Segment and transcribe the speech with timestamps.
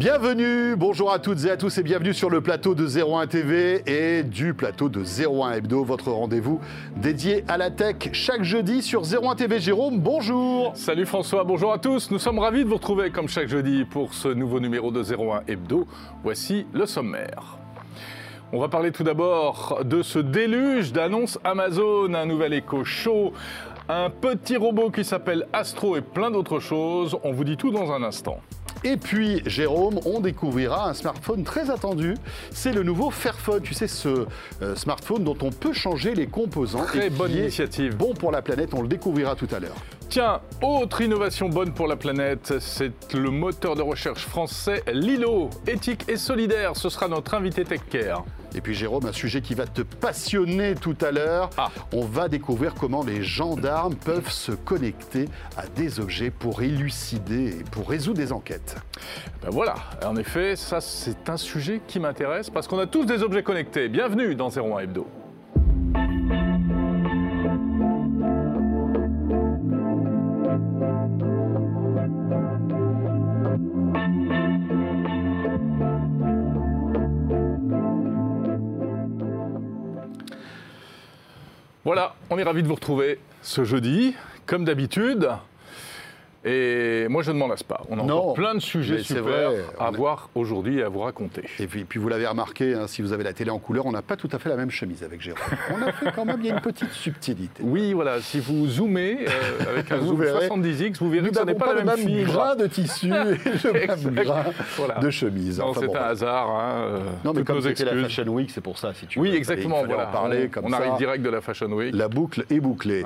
[0.00, 3.82] Bienvenue, bonjour à toutes et à tous et bienvenue sur le plateau de 01 TV
[3.84, 6.58] et du plateau de 01 Hebdo, votre rendez-vous
[6.96, 9.60] dédié à la tech chaque jeudi sur 01 TV.
[9.60, 10.72] Jérôme, bonjour.
[10.74, 12.10] Salut François, bonjour à tous.
[12.10, 15.42] Nous sommes ravis de vous retrouver comme chaque jeudi pour ce nouveau numéro de 01
[15.46, 15.86] Hebdo.
[16.22, 17.58] Voici le sommaire.
[18.54, 23.34] On va parler tout d'abord de ce déluge d'annonces Amazon, un nouvel écho chaud,
[23.86, 27.18] un petit robot qui s'appelle Astro et plein d'autres choses.
[27.22, 28.40] On vous dit tout dans un instant.
[28.82, 32.14] Et puis, Jérôme, on découvrira un smartphone très attendu.
[32.50, 33.62] C'est le nouveau Fairphone.
[33.62, 34.26] Tu sais, ce
[34.62, 36.84] euh, smartphone dont on peut changer les composants.
[36.84, 37.96] Très et bonne initiative.
[37.96, 39.76] Bon pour la planète, on le découvrira tout à l'heure.
[40.10, 46.02] Tiens, autre innovation bonne pour la planète, c'est le moteur de recherche français Lilo, éthique
[46.08, 46.74] et solidaire.
[46.74, 48.24] Ce sera notre invité TechCare.
[48.56, 51.50] Et puis Jérôme, un sujet qui va te passionner tout à l'heure.
[51.56, 51.68] Ah.
[51.92, 57.64] On va découvrir comment les gendarmes peuvent se connecter à des objets pour élucider et
[57.70, 58.78] pour résoudre des enquêtes.
[59.44, 63.22] Ben voilà, en effet, ça c'est un sujet qui m'intéresse parce qu'on a tous des
[63.22, 63.88] objets connectés.
[63.88, 65.06] Bienvenue dans 01 Hebdo.
[81.82, 84.14] Voilà, on est ravis de vous retrouver ce jeudi,
[84.44, 85.30] comme d'habitude.
[86.44, 87.82] Et moi, je ne m'en lasse pas.
[87.90, 91.00] On a Non, encore plein de sujets super vrai, à voir aujourd'hui et à vous
[91.00, 91.42] raconter.
[91.58, 93.92] Et puis, puis vous l'avez remarqué, hein, si vous avez la télé en couleur, on
[93.92, 95.42] n'a pas tout à fait la même chemise avec Jérôme.
[95.78, 97.62] On a fait quand même, il y a une petite subtilité.
[97.62, 100.48] Oui, voilà, si vous zoomez euh, avec un Vous zoom verrez.
[100.48, 102.66] 70x, vous verrez Nous que ce n'est pas, pas, la le même, même grain de
[102.66, 103.72] tissu et le
[104.14, 104.44] même grain
[104.78, 104.94] Voilà.
[104.94, 105.60] de chemise.
[105.60, 106.48] Enfin, c'est bon, un hasard.
[106.50, 108.02] hein, euh, Non, mais comme c'était la.
[108.02, 109.26] Fashion Week, c'est pour ça, si tu veux.
[109.26, 109.84] Oui, exactement.
[109.84, 110.08] Voilà.
[110.08, 110.76] en parler on comme on ça.
[110.78, 111.94] arrive direct de la Fashion Week.
[111.94, 113.02] La boucle est bouclée.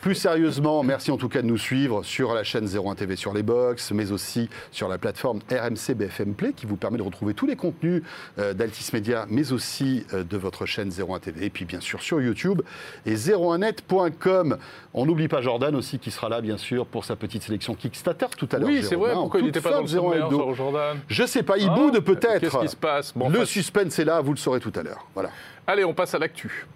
[0.00, 3.32] Plus sérieusement, merci en tout cas de nous suivre sur la chaîne 01 TV sur
[3.32, 7.34] les box, mais aussi sur la plateforme RMC BFM Play qui vous permet de retrouver
[7.34, 8.02] tous les contenus
[8.38, 12.02] euh, d'Altis Media, mais aussi euh, de votre chaîne 01 TV, et puis bien sûr
[12.02, 12.62] sur YouTube
[13.06, 14.58] et 01net.com.
[14.94, 18.26] On n'oublie pas Jordan aussi qui sera là bien sûr pour sa petite sélection Kickstarter
[18.36, 18.68] tout à l'heure.
[18.68, 19.10] Oui, c'est vrai.
[19.12, 21.74] hein, Pourquoi il n'était pas dans le 01 sommaire, Jordan Je sais pas, il Ah,
[21.74, 22.40] boude peut-être.
[22.40, 23.12] Qu'est-ce qui se passe?
[23.14, 25.06] Bon, Le suspense est là, vous le saurez tout à l'heure.
[25.14, 25.30] Voilà.
[25.66, 26.66] Allez, on passe à l'actu.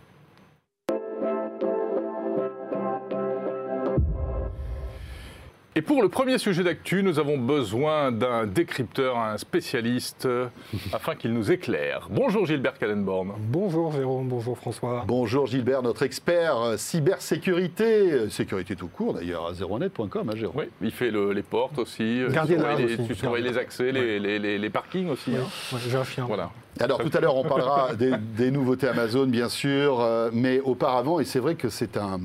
[5.76, 10.46] Et pour le premier sujet d'actu, nous avons besoin d'un décrypteur, un spécialiste, euh,
[10.92, 12.08] afin qu'il nous éclaire.
[12.10, 13.34] Bonjour Gilbert Kallenborn.
[13.38, 15.04] Bonjour Jérôme, bonjour François.
[15.06, 20.56] Bonjour Gilbert, notre expert euh, cybersécurité, sécurité tout court d'ailleurs, à 01net.com, hein, Jérôme.
[20.58, 22.20] Oui, il fait le- les portes aussi.
[22.20, 25.08] euh, tu Gardien surveilles large les, tu surveilles les accès, les, les- les- les parkings
[25.08, 25.30] aussi.
[25.36, 25.44] hein.
[25.72, 26.24] Ouais, J'ai un chien.
[26.26, 26.50] Voilà.
[26.78, 31.20] Alors tout à l'heure, on parlera des, des nouveautés Amazon, bien sûr, euh, mais auparavant,
[31.20, 32.18] et c'est vrai que c'est un-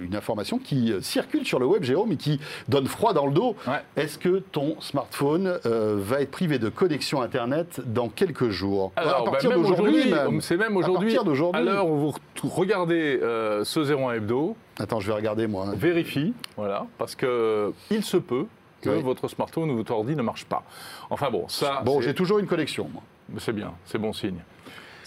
[0.00, 3.54] une information qui circule sur le web, Jérôme, et qui donne froid dans le dos.
[3.66, 3.82] Ouais.
[3.96, 8.92] Est-ce que ton smartphone euh, va être privé de connexion Internet dans quelques jours?
[8.96, 10.40] Alors, À partir bah, d'aujourd'hui, même.
[10.40, 11.60] c'est même À aujourd'hui, partir d'aujourd'hui.
[11.60, 15.66] à l'heure où vous re- regardez euh, ce 01 hebdo, Attends, je vais regarder moi.
[15.76, 18.46] vérifie, voilà, parce que il se peut
[18.80, 19.02] que Oui.
[19.02, 20.62] votre smartphone ou votre ordi ne marche pas.
[21.10, 23.02] Enfin bon, ça, Bon, j'ai toujours une connexion, moi.
[23.38, 24.38] c'est bien, c'est bon signe.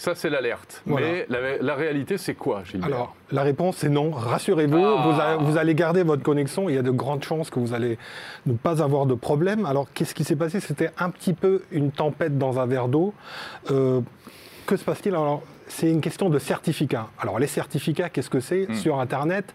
[0.02, 0.82] Ça, c'est l'alerte.
[0.84, 1.06] Voilà.
[1.06, 4.10] Mais la, la réalité, c'est quoi, Gilbert Alors, la réponse est non.
[4.10, 5.06] Rassurez-vous, Ah.
[5.06, 6.68] vous, allez, vous allez garder votre connexion.
[6.68, 7.98] Il y a de grandes chances que vous allez
[8.46, 9.64] ne pas avoir de problème.
[9.64, 10.58] Alors, qu'est-ce qui s'est passé?
[10.58, 13.14] C'était un petit peu une tempête dans un verre d'eau.
[13.70, 14.00] Euh,
[14.66, 15.14] que se passe-t-il?
[15.14, 17.06] Alors, c'est une question de certificat.
[17.20, 18.74] Alors, les certificats, qu'est-ce que c'est?
[18.74, 19.54] Sur Internet,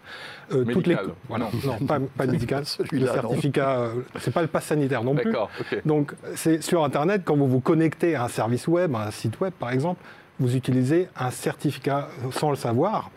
[0.52, 1.14] euh, toutes les Médical.
[1.28, 2.64] voilà, non, pas, pas médical.
[2.90, 5.26] Le certificat, euh, c'est pas le pass sanitaire non plus.
[5.30, 5.82] D'accord, ok.
[5.84, 9.38] Donc, c'est sur Internet, quand vous vous connectez à un service web, à un site
[9.40, 10.00] web par exemple,
[10.40, 13.10] vous utilisez un certificat sans le savoir.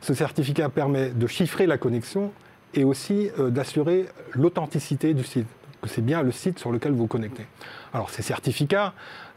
[0.00, 2.32] Ce certificat permet de chiffrer la connexion
[2.74, 5.46] et aussi euh, d'assurer l'authenticité du site,
[5.82, 7.46] que c'est bien le site sur lequel vous connectez.
[7.92, 8.92] Alors, ces certificats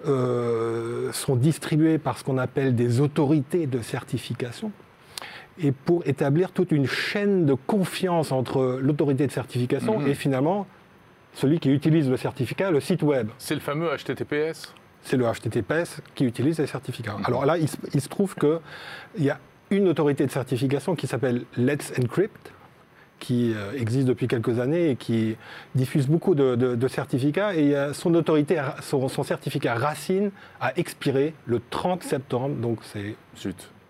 [0.08, 4.72] euh, sont distribués par ce qu'on appelle des autorités de certification
[5.60, 10.08] et pour établir toute une chaîne de confiance entre l'autorité de certification Mhm.
[10.08, 10.66] et finalement
[11.34, 13.30] celui qui utilise le certificat, le site web.
[13.38, 14.74] C'est le fameux HTTPS
[15.04, 17.18] C'est le HTTPS qui utilise les certificats.
[17.24, 18.60] Alors là, il se, il se trouve qu'il
[19.20, 19.40] y a
[19.72, 22.52] une autorité de certification qui s'appelle Let's Encrypt,
[23.20, 25.36] qui euh, existe depuis quelques années et qui
[25.76, 27.56] diffuse beaucoup de, de- de certificats.
[27.56, 33.16] Et euh, son autorité, son, son certificat Racine a expiré le 30 septembre, donc c'est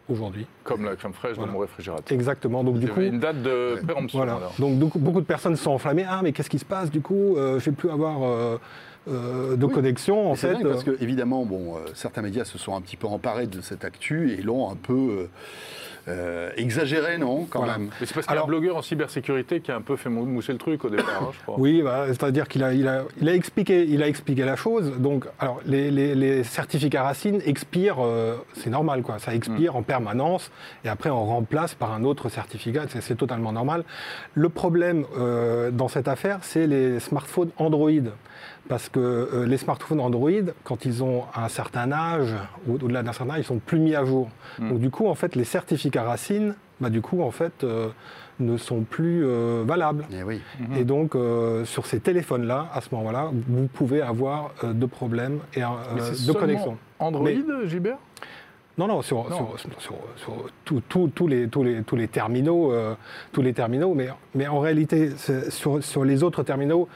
[0.09, 0.45] aujourd'hui.
[0.65, 1.47] comme la crème fraîche Voilà.
[1.47, 2.13] dans mon réfrigérateur.
[2.15, 2.63] Exactement.
[2.63, 4.19] Donc Il du coup, une date de péremption.
[4.19, 4.39] Voilà.
[4.59, 6.06] Donc beaucoup, de personnes sont enflammées.
[6.07, 8.57] Ah, mais qu'est-ce qui se passe du coup Euh, Je ne vais plus avoir euh,
[9.07, 9.74] euh, de Oui.
[9.74, 10.53] connexion, en fait.
[10.53, 13.48] dingue parce euh, que, évidemment, bon, euh, certains médias se sont un petit peu emparés
[13.48, 15.27] de cette actu et l'ont un peu euh,
[16.07, 17.77] euh, exagéré, non Quand Voilà.
[17.77, 17.89] même?
[18.00, 19.95] Mais c'est parce qu'il y a un Alors- blogueur en cybersécurité qui a un peu
[19.95, 21.56] fait mou- mousser le truc au départ, hein, je crois.
[21.59, 24.94] Oui, bah, c'est-à-dire qu'il a, il a, il a, expliqué, il a expliqué la chose.
[24.98, 29.19] Donc, alors, les, les- les certificats racines expirent, euh, c'est normal, quoi.
[29.19, 30.50] Ça expire en permanence
[30.83, 32.86] et après on remplace par un autre certificat.
[32.89, 33.83] C'est, c'est totalement normal.
[34.33, 37.89] Le problème euh, dans cette affaire, c'est les smartphones Android.
[38.69, 40.29] Parce que euh, les smartphones Android,
[40.63, 42.33] quand ils ont un certain âge,
[42.67, 44.29] ou au-delà d'un certain âge, ils sont plus mis à jour.
[44.59, 47.89] Donc du coup, en fait, les certificats racines, bah, du coup, en fait, euh,
[48.39, 50.05] ne sont plus euh, valables.
[50.13, 50.41] Eh oui.
[50.77, 55.39] Et donc, euh, sur ces téléphones-là, à ce moment-là, vous pouvez avoir euh, de problèmes
[55.53, 55.67] et, euh,
[56.27, 56.77] de connexion.
[56.99, 57.97] Android, Mais- Gilbert?
[58.77, 59.35] Non, non, sur, Non.
[59.35, 62.95] sur- sur- sur- sur tout- tout- tous les, tous les, tous les terminaux, euh,
[63.33, 65.09] tous les terminaux, mais, mais en réalité,
[65.49, 66.87] sur les autres terminaux,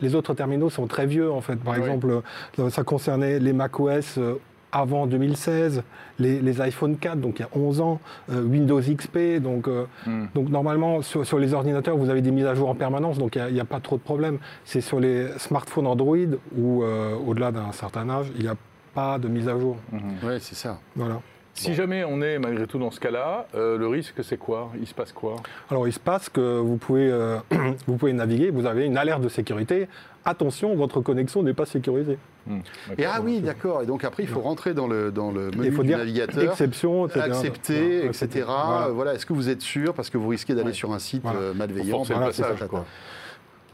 [0.00, 1.56] les autres terminaux sont très vieux, en fait.
[1.56, 1.80] Par Oui.
[1.80, 2.20] exemple,
[2.58, 4.34] euh, ça concernait les macOS euh,
[4.72, 5.82] avant 2016,
[6.18, 8.00] les, les iPhone 4, donc il y a 11 ans,
[8.32, 9.68] euh, Windows XP, donc...
[9.68, 10.24] euh, Hmm.
[10.34, 13.36] donc normalement, sur, sur les ordinateurs, vous avez des mises à jour en permanence, donc
[13.36, 14.38] il n'y a, pas trop de problème.
[14.64, 16.16] C'est sur les smartphones Android
[16.58, 18.56] où, euh, au-delà d'un certain âge, il n'y a
[18.94, 19.76] pas de mise à jour.
[20.24, 20.78] Ouais, c'est ça.
[20.96, 21.20] Voilà.
[21.56, 24.70] Si jamais on est malgré tout dans ce cas-là, euh, le risque c'est quoi?
[24.80, 25.36] Il se passe quoi?
[25.70, 27.36] Alors il se passe que vous pouvez, euh,
[27.86, 29.88] vous pouvez naviguer, vous avez une alerte de sécurité.
[30.24, 32.18] Attention, votre connexion n'est pas sécurisée.
[32.46, 32.58] Hmm,
[32.98, 33.82] Et ah oui, d'accord.
[33.82, 35.98] Et donc après, il faut rentrer dans le, dans le menu Il faut du dire
[35.98, 36.42] navigateur.
[36.50, 37.20] exception, etc.
[37.26, 38.44] accepter, Voilà, etc.
[38.46, 38.88] Voilà.
[38.88, 39.14] Voilà.
[39.14, 39.94] Est-ce que vous êtes sûr?
[39.94, 40.72] Parce que vous risquez d'aller Ouais.
[40.74, 41.38] sur un site Voilà.
[41.40, 42.02] euh, malveillant.
[42.02, 42.84] Voilà, passage, quoi.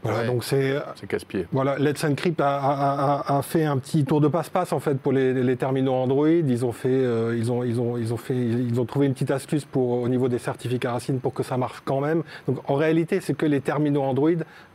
[0.03, 0.27] Voilà, Ouais.
[0.27, 1.47] donc c'est C'est casse-pied.
[1.51, 4.95] voilà, Let's Encrypt a, a- a- a fait un petit tour de passe-passe en fait
[4.99, 6.27] pour les, les terminaux Android.
[6.27, 9.13] Ils ont fait, euh, ils ont, ils ont, ils ont fait, ils ont trouvé une
[9.13, 12.23] petite astuce pour au niveau des certificats racines pour que ça marche quand même.
[12.47, 14.31] Donc en réalité, c'est que les terminaux Android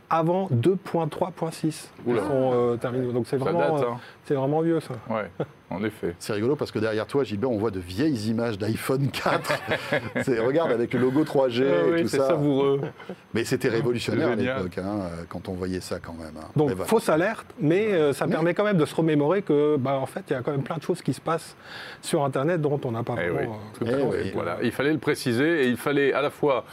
[0.09, 2.21] avant 2.3.6 Oula.
[2.21, 3.11] sont euh, terminaux.
[3.11, 3.97] Donc c'est vraiment, euh, hein.
[4.25, 4.93] c'est vraiment vieux ça.
[5.13, 5.29] Ouais,
[5.69, 6.15] en effet.
[6.19, 9.53] C'est rigolo parce que derrière toi, Gilbert, on voit de vieilles images d'iPhone 4.
[10.23, 12.27] C'est- regarde avec le logo 3G Ah et oui, tout c'est ça.
[12.27, 12.81] savoureux.
[13.33, 16.37] Mais c'était révolutionnaire à l'époque, hein, quand on voyait ça quand même.
[16.37, 16.47] hein.
[16.55, 16.85] Donc voilà.
[16.85, 20.05] fausse alerte, mais euh, ça Mais- permet quand même de se remémorer que, bah, en
[20.05, 21.55] fait, il y a quand même plein de choses qui se passent
[22.01, 23.59] sur Internet dont on n'a pas Eh vraiment.
[23.81, 24.31] oui, euh, tout à Eh oui.
[24.33, 26.63] Voilà, il fallait le préciser et il fallait à la fois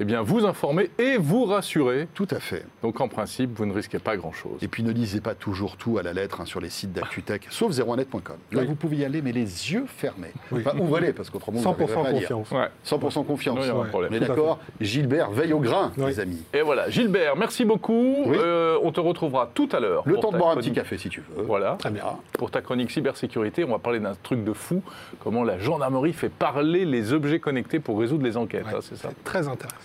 [0.00, 2.08] eh bien, vous informer et vous rassurer.
[2.14, 2.64] Tout à fait.
[2.82, 4.58] Donc en principe, vous ne risquez pas grand-chose.
[4.62, 7.46] Et puis ne lisez pas toujours tout à la lettre hein, sur les sites d'ActuTech,
[7.50, 8.36] sauf 01net.com.
[8.52, 8.66] Là, Oui.
[8.68, 9.40] vous pouvez y aller, mais les
[9.72, 10.32] yeux fermés.
[10.52, 10.62] Oui.
[10.64, 12.28] Enfin, ouvrez-les, parce qu'autrement, vous 100% n'arriverez pas à lire.
[12.28, 12.50] confiance.
[12.52, 12.68] Ouais.
[12.84, 13.56] 100% confiance.
[13.56, 13.88] Non, il y a pas de Ouais.
[13.88, 14.12] problème.
[14.12, 16.04] On est d'accord Gilbert veille au grain, Oui.
[16.06, 16.42] les amis.
[16.52, 18.16] Et voilà, Gilbert, merci beaucoup.
[18.26, 18.36] Oui.
[18.38, 20.02] Euh, on te retrouvera tout à l'heure.
[20.06, 21.42] Le temps de boire un petit café si tu veux.
[21.42, 21.76] Voilà.
[21.78, 22.04] Très bien.
[22.38, 24.82] Pour ta chronique cybersécurité, on va parler d'un truc de fou,
[25.22, 28.66] comment la gendarmerie fait parler les objets connectés pour résoudre les enquêtes.
[28.66, 29.76] Ouais, hein, c'est ça c'est très intéressant.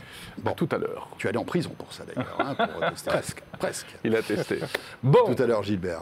[0.44, 1.08] Bon, tout à l'heure.
[1.18, 2.38] Tu es allé en prison pour ça d'ailleurs.
[2.40, 2.56] hein.
[3.06, 3.44] Presque.
[3.58, 3.88] Presque.
[4.04, 4.60] Il a testé.
[5.04, 6.02] Bon, Tout à l'heure, Gilbert.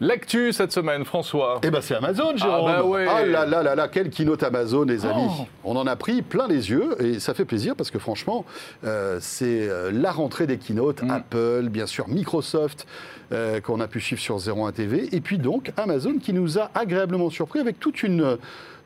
[0.00, 1.60] l'actu cette semaine, François.
[1.62, 2.64] Eh ben c'est Amazon, Jérôme.
[2.72, 3.06] bah ouais.
[3.08, 5.26] Ah là là là là, quelle keynote Amazon, les amis.
[5.28, 5.44] Oh.
[5.64, 8.44] On en a pris plein les yeux et ça fait plaisir parce que franchement,
[8.84, 11.02] euh, c'est euh, la rentrée des keynotes.
[11.02, 11.10] Mm.
[11.10, 12.86] Apple, bien sûr, Microsoft,
[13.32, 15.08] euh, qu'on a pu suivre sur 01 TV.
[15.14, 18.36] Et puis donc Amazon qui nous a agréablement surpris avec toute une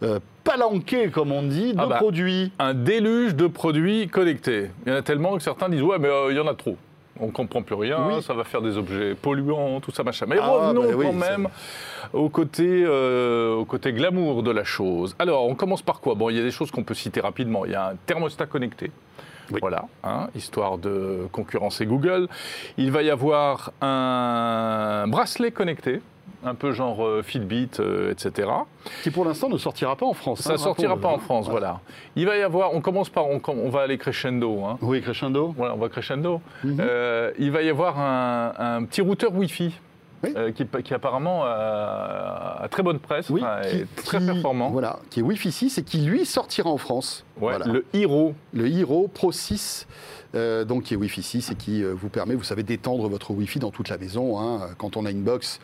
[0.02, 1.96] euh, palanquée, comme on dit, de Ah bah.
[1.96, 2.52] produits.
[2.58, 4.70] Un déluge de produits connectés.
[4.86, 6.54] Il y en a tellement que certains disent Ouais, mais euh, il y en a
[6.54, 6.76] trop.
[7.18, 8.22] On ne comprend plus rien, Oui.
[8.22, 10.26] ça va faire des objets polluants, tout ça, machin.
[10.28, 11.48] Mais Ah, revenons bah oui, quand même
[12.12, 15.16] au côté, euh, au côté glamour de la chose.
[15.18, 16.14] Alors, on commence par quoi?
[16.14, 17.64] Bon, il y a des choses qu'on peut citer rapidement.
[17.64, 18.90] Il y a un thermostat connecté.
[19.50, 19.60] Oui.
[19.62, 22.28] Voilà, hein, histoire de concurrencer Google.
[22.76, 26.02] Il va y avoir un bracelet connecté,
[26.44, 28.48] un peu genre euh, Fitbit, euh, etc.
[29.02, 30.40] Qui pour l'instant ne sortira pas en France.
[30.40, 31.80] Ça hein, sortira pas en France, voilà.
[32.14, 34.78] Il va y avoir, on commence par, on, on va aller crescendo, hein.
[34.82, 35.54] Oui, crescendo.
[35.56, 36.40] Voilà, on va crescendo.
[36.64, 36.76] Mhm.
[36.80, 39.74] Euh, il va y avoir un, un petit routeur Wi-Fi.
[40.24, 40.32] Oui.
[40.34, 44.24] euh, qui, qui apparemment a, a très bonne presse, Oui, enfin, qui- est très qui-
[44.26, 44.70] performant.
[44.70, 47.24] Voilà, qui est Wi-Fi 6 et qui lui sortira en France.
[47.38, 47.66] Ouais, Voilà.
[47.66, 49.86] Le Hero, le Hero Pro 6,
[50.34, 53.30] euh, donc qui est Wi-Fi 6 et qui euh, vous permet, vous savez, d'étendre votre
[53.30, 54.38] Wi-Fi dans toute la maison.
[54.40, 54.68] hein.
[54.78, 55.60] Quand on a une box,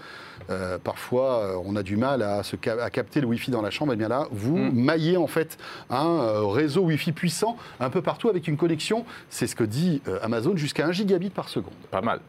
[0.50, 3.70] euh, parfois on a du mal à, se ca- à capter le Wi-Fi dans la
[3.70, 3.92] chambre.
[3.92, 4.72] Et bien là, vous Mm.
[4.74, 5.58] maillez en fait
[5.90, 10.56] un réseau Wi-Fi puissant un peu partout avec une connexion, c'est ce que dit Amazon,
[10.56, 11.72] jusqu'à 1 gigabit par seconde.
[11.90, 12.20] pas mal.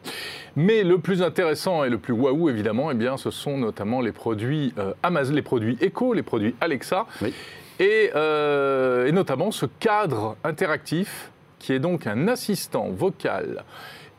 [0.56, 4.12] Mais le plus intéressant et le plus waouh, évidemment, eh bien, ce sont notamment les
[4.12, 4.72] produits
[5.02, 7.32] Amazon, les produits Echo, les produits Alexa, Oui.
[7.80, 11.30] et, euh, et notamment ce cadre interactif
[11.64, 13.64] qui est donc un assistant vocal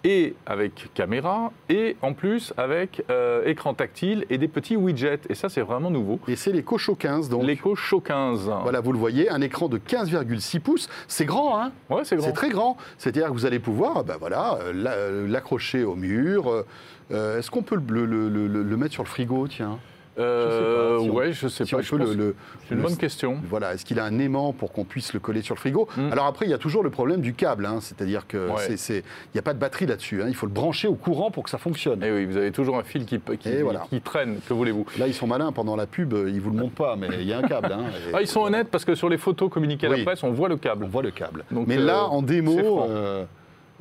[0.03, 5.21] et avec caméra, et en plus avec euh, écran tactile et des petits widgets.
[5.29, 6.19] Et ça, c'est vraiment nouveau.
[6.27, 7.43] Et c'est l'Echo Show 15, donc.
[7.43, 8.51] L'Echo Show 15.
[8.63, 10.89] Voilà, vous le voyez, un écran de 15,6 pouces.
[11.07, 11.71] C'est grand, hein?
[11.89, 12.25] Ouais, c'est grand.
[12.27, 12.77] C'est très grand.
[12.99, 16.63] C'est-à-dire que vous allez pouvoir ben voilà, euh, euh, l'accrocher au mur.
[17.11, 19.79] Euh, Est-ce qu'on peut le, le- le- le- le mettre sur le frigo, tiens?
[20.17, 21.77] Euh, Je sais pas, si on- ouais, je sais Si pas.
[21.77, 23.37] on je peut pense- le- le- C'est une le- bonne question.
[23.49, 26.11] Voilà, est-ce qu'il a un aimant pour qu'on puisse le coller sur le frigo Mm.
[26.11, 28.53] Alors après, il y a toujours le problème du câble, hein, c'est-à-dire que Ouais.
[28.59, 30.21] c'est- c'est- il n'y a pas de batterie là-dessus.
[30.21, 32.01] hein, il faut le brancher au courant pour que ça fonctionne.
[32.03, 33.83] Et oui, vous avez toujours un fil qui, qui, Et voilà.
[33.89, 34.85] qui traîne, que voulez-vous?
[34.97, 37.33] Là, ils sont malins pendant la pub, ils vous le montrent pas, mais il y
[37.33, 37.71] a un câble.
[37.73, 39.97] hein, et- ah, Ils sont honnêtes parce que sur les photos communiquées à Oui.
[39.99, 40.85] la presse, on voit le On câble.
[40.85, 41.43] voit le câble.
[41.51, 42.87] Donc, mais euh, là, en c'est démo.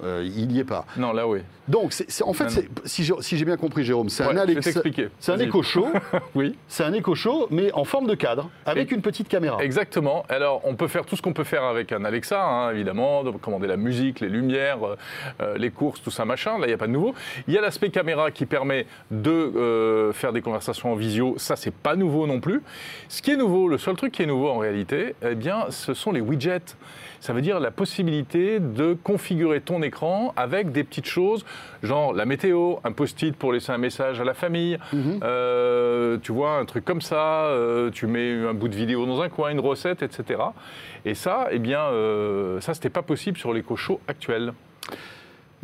[0.03, 0.87] Euh, il n'y est pas.
[0.97, 1.41] Non, là, oui.
[1.69, 4.39] Donc, c'est- c'est- en fait, c'est- si j'ai si j'ai bien compris, Jérôme, c'est Ouais,
[4.39, 5.09] un t'expliquer.
[5.19, 5.89] c'est un écho chaud,
[6.35, 6.57] Oui.
[6.69, 9.63] c'est un écho chaud, mais en forme de cadre, avec Et- une petite caméra.
[9.65, 10.25] Exactement.
[10.29, 13.31] Alors, on peut faire tout ce qu'on peut faire avec un Alexa, hein, évidemment, de
[13.31, 14.97] commander la musique, les lumières, euh,
[15.41, 16.59] euh, les courses, tout ça, machin.
[16.59, 17.15] Là, il n'y a pas de nouveau.
[17.49, 21.35] Il y a l'aspect caméra qui permet de euh, faire des conversations en visio.
[21.39, 22.63] Ça, c'est pas nouveau non plus.
[23.09, 25.95] Ce qui est nouveau, le seul truc qui est nouveau en réalité, eh bien, ce
[25.95, 26.77] sont les widgets.
[27.25, 31.47] Ça veut dire la possibilité de configurer ton écran avec des petites choses,
[31.83, 35.21] genre la météo, un post-it pour laisser un message à la famille, Mhm.
[35.23, 39.23] euh, tu vois, un truc comme ça, euh, tu mets un bout de vidéo dans
[39.23, 40.39] un coin, une recette, etc.
[41.07, 44.53] Et ça, eh bien, euh, ça, c'était pas possible sur les cochons actuels.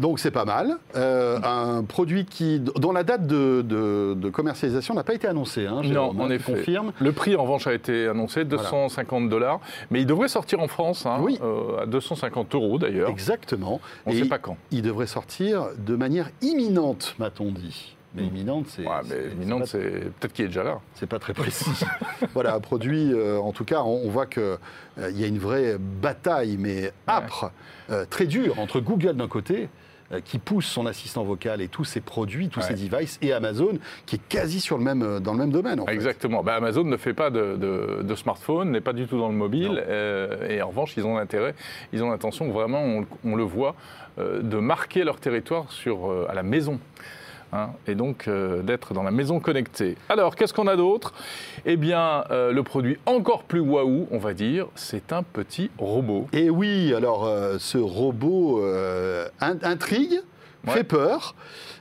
[0.00, 0.78] Donc c'est pas mal.
[0.96, 5.66] Euh, un produit qui, dont la date de, de- de commercialisation n'a pas été annoncée.
[5.66, 6.54] Hein, Non, en hein, effet.
[6.54, 6.92] confirmes.
[6.98, 9.60] Le prix, en revanche, a été annoncé, 250 dollars.
[9.90, 11.38] Mais il devrait sortir en France, hein, Oui.
[11.42, 13.10] euh, à 250 euros d'ailleurs.
[13.10, 13.80] Exactement.
[14.06, 14.56] On ne sait pas quand.
[14.70, 17.94] Il devrait sortir de manière imminente, m'a-t-on dit.
[18.14, 19.78] Mais imminente, c'est Ouais, mais imminente, c'est
[20.18, 20.80] peut-être qu'il est déjà là.
[20.94, 21.70] c'est pas très précis.
[22.34, 24.42] voilà, un produit, euh, en tout cas, on, on voit qu'il
[25.14, 27.52] y a une vraie bataille, mais âpre,
[27.90, 29.68] euh, très dure, entre Google d'un côté,
[30.24, 32.76] qui pousse son assistant vocal et tous ses produits, tous Ouais.
[32.76, 35.78] ses devices, et Amazon, qui est quasi sur le même, euh, dans le même domaine.
[35.80, 35.92] En fait.
[35.92, 36.42] Exactement.
[36.42, 39.34] Bah, Amazon ne fait pas de, de- de smartphone, n'est pas du tout dans le
[39.36, 39.82] mobile.
[39.86, 41.54] euh, et en revanche, ils ont l'intérêt,
[41.92, 43.76] ils ont l'intention, vraiment, on, on le voit,
[44.18, 46.80] euh, de marquer leur territoire sur, euh, à la maison.
[47.52, 49.96] Hein, et donc euh, d'être dans la maison connectée.
[50.08, 51.12] Alors, qu'est-ce qu'on a d'autre?
[51.66, 56.26] Eh bien, euh, le produit encore plus waouh, on va dire, c'est un petit robot.
[56.32, 58.62] Et oui, alors euh, ce robot
[59.40, 60.20] in- intrigue,
[60.66, 60.74] Ouais.
[60.74, 61.34] fait peur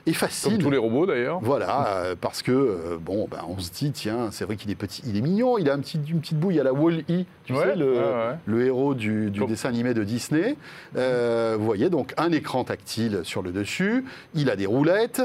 [0.06, 0.52] et fascine.
[0.52, 1.40] Comme tous les robots d'ailleurs.
[1.42, 4.74] Voilà, euh, parce que euh, bon, ben, on se dit tiens, c'est vrai qu'il est
[4.74, 7.52] petit, il est mignon, il a un petit, une petite bouille à la Wall-E, tu
[7.52, 8.36] Ouais, sais, le, ouais, ouais.
[8.46, 10.56] le héros du, dessin animé de Disney.
[10.96, 15.22] Euh, vous voyez donc un écran tactile sur le dessus, il a des roulettes.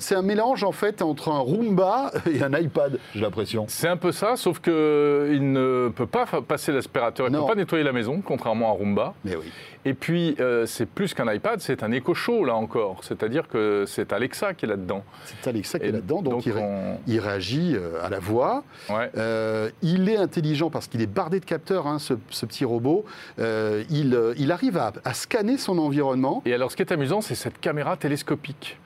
[0.00, 3.66] C'est un mélange en fait entre un Roomba et un iPad, j'ai l'impression.
[3.68, 7.54] C'est un peu ça, sauf qu'il ne peut pas passer l'aspirateur, il ne peut pas
[7.54, 9.14] nettoyer la maison, contrairement à Roomba.
[9.24, 9.46] Mais oui.
[9.84, 10.34] Et puis,
[10.66, 12.79] c'est plus qu'un iPad, c'est un Echo Show, là encore.
[13.02, 15.04] C'est-à-dire que c'est Alexa qui est là-dedans.
[15.24, 18.64] C'est Alexa qui est là-dedans, donc, il, ré- on- il réagit euh, à la voix.
[18.88, 19.10] ouais.
[19.16, 23.04] Euh, il est intelligent parce qu'il est bardé de capteurs, hein, ce, ce petit robot.
[23.38, 26.42] Euh, il, il arrive à, à scanner son environnement.
[26.46, 28.78] Et alors, ce qui est amusant, c'est cette caméra télescopique.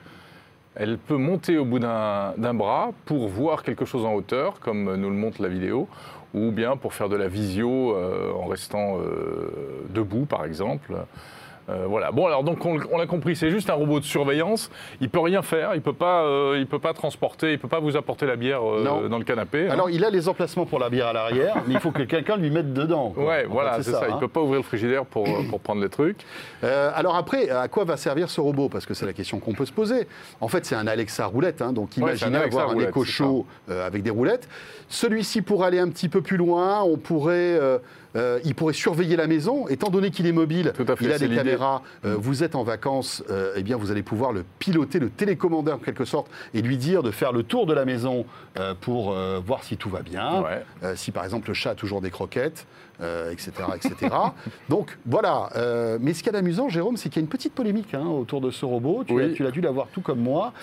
[0.77, 4.95] Elle peut monter au bout d'un d'un bras pour voir quelque chose en hauteur, comme
[4.95, 5.87] nous le montre la vidéo,
[6.33, 9.49] ou bien pour faire de la visio euh, en restant euh,
[9.91, 10.93] debout, par exemple.
[11.69, 12.11] Euh, voilà.
[12.11, 14.69] Bon, alors donc on, on l'a compris, c'est juste un robot de surveillance.
[15.01, 17.79] Il peut rien faire, il peut pas, euh, il peut pas transporter, il peut pas
[17.79, 19.67] vous apporter la bière euh, dans le canapé.
[19.67, 19.71] hein.
[19.71, 22.37] Alors, il a les emplacements pour la bière à l'arrière, mais il faut que quelqu'un
[22.37, 23.09] lui mette dedans.
[23.09, 23.25] quoi.
[23.25, 24.03] Ouais, En voilà, c'est ça.
[24.07, 24.17] Il hein.
[24.19, 26.23] peut pas ouvrir le frigidaire pour, pour prendre les trucs.
[26.61, 28.69] Alors après, à quoi va servir ce robot?
[28.69, 30.07] Parce que c'est la question qu'on peut se poser.
[30.41, 34.03] En fait, c'est un Alexa roulette, hein, donc imaginez avoir un roulette, chaud euh, avec
[34.03, 34.47] des roulettes.
[34.89, 37.59] Celui-ci pourrait aller un petit peu plus loin, on pourrait,
[38.15, 41.11] euh, il pourrait surveiller la maison, étant donné qu'il est mobile, Tout à fait, il
[41.11, 44.45] a des caméras, euh, vous êtes en vacances, euh, eh bien vous allez pouvoir le
[44.59, 47.85] piloter, le télécommander en quelque sorte, et lui dire de faire le tour de la
[47.85, 48.25] maison
[48.81, 49.13] pour
[49.45, 50.41] voir si tout va bien.
[50.41, 50.95] Ouais.
[50.95, 52.65] Si par exemple le chat a toujours des croquettes,
[53.01, 53.51] etc.
[53.75, 54.15] etc.
[54.69, 55.49] Donc voilà.
[55.99, 58.41] Mais ce qui est amusant, Jérôme, c'est qu'il y a une petite polémique hein, autour
[58.41, 59.03] de ce robot.
[59.05, 59.33] Tu Oui.
[59.33, 60.53] tu l'as dû l'avoir tout comme moi.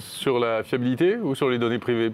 [0.00, 2.12] Sur la fiabilité ou sur les données privées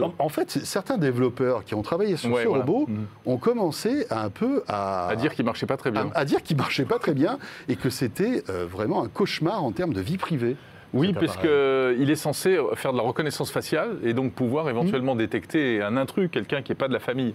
[0.00, 2.64] En, en fait, certains développeurs qui ont travaillé sur Ouais, ce voilà.
[2.64, 3.06] robot Mhm.
[3.26, 6.10] ont commencé à un peu à, À dire qu'il marchait pas très bien.
[6.14, 7.38] à, à dire qu'il marchait pas très bien
[7.68, 10.56] et que c'était euh, vraiment un cauchemar en termes de vie privée.
[10.94, 12.10] Oui, puisqu'il appareil.
[12.10, 16.60] est censé faire de la reconnaissance faciale et donc pouvoir éventuellement détecter un intrus, quelqu'un
[16.60, 17.34] qui n'est pas de la famille.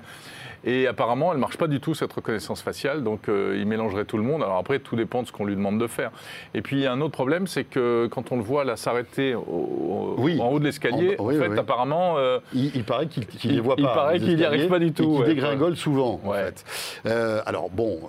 [0.65, 4.05] Et apparemment, elle ne marche pas du tout, cette reconnaissance faciale, donc euh, il mélangerait
[4.05, 4.43] tout le monde.
[4.43, 6.11] Alors après, tout dépend de ce qu'on lui demande de faire.
[6.53, 8.75] Et puis, il y a un autre problème, c'est que quand on le voit là
[8.75, 10.39] s'arrêter Oui.
[10.41, 11.57] en haut de l'escalier, En- fait, oui.
[11.59, 13.93] apparemment, euh, Il, il paraît qu'il qu'il les Il- voit il pas.
[13.93, 16.43] paraît les qu'il y arrive pas du tout, ouais, dégringole souvent, en Ouais.
[16.45, 16.65] fait.
[17.05, 17.99] Euh, alors bon,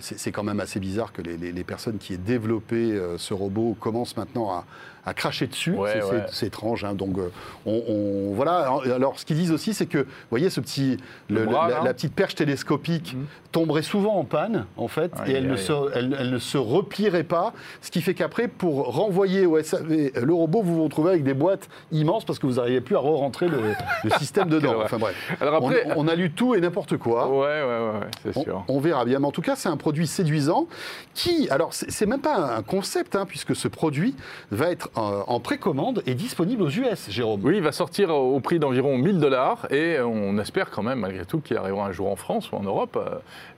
[0.00, 3.76] c'est quand même assez bizarre que les, les- les personnes qui aient développé ce robot
[3.78, 4.64] commencent maintenant à,
[5.04, 5.72] à cracher dessus.
[5.72, 6.22] Ouais, C'est- c'est ouais.
[6.30, 6.84] c'est étrange.
[6.84, 6.94] hein.
[6.94, 7.30] Donc, euh,
[7.66, 8.70] on, on- voilà.
[8.94, 10.96] Alors, ce qu'ils disent aussi, c'est que, vous voyez, ce petit,
[11.28, 13.26] Le le- bras, la, petite perche télescopique Mhm.
[13.50, 17.24] tomberait souvent en panne, en fait, et elle ne, se, elle, elle ne se replierait
[17.24, 17.52] pas.
[17.80, 21.34] Ce qui fait qu'après, pour renvoyer au SAV le robot, vous vous retrouvez avec des
[21.34, 23.58] boîtes immenses parce que vous n'arrivez plus à re-rentrer le,
[24.04, 24.74] le système dedans.
[24.84, 25.16] Enfin bref.
[25.40, 27.28] Alors après- on, on a lu tout et n'importe quoi.
[27.28, 27.64] ouais, ouais,
[28.00, 28.64] ouais, c'est On, sûr.
[28.68, 29.18] on verra bien.
[29.18, 30.66] Mais en tout cas, c'est un produit séduisant
[31.14, 34.14] qui, alors, c'est c'est même pas un concept, hein, puisque ce produit
[34.50, 37.40] va être euh, en précommande et disponible aux US, Jérôme.
[37.44, 41.24] Oui, il va sortir au prix d'environ 1000 dollars et on espère quand même, malgré
[41.24, 43.16] tout, qu'il arrivera un jour en France ou en Europe euh,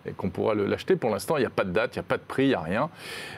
[0.09, 0.97] et qu'on pourra le- l'acheter.
[0.97, 2.49] Pour l'instant, il n'y a pas de date, il n'y a pas de prix, il
[2.49, 2.91] n'y a rien.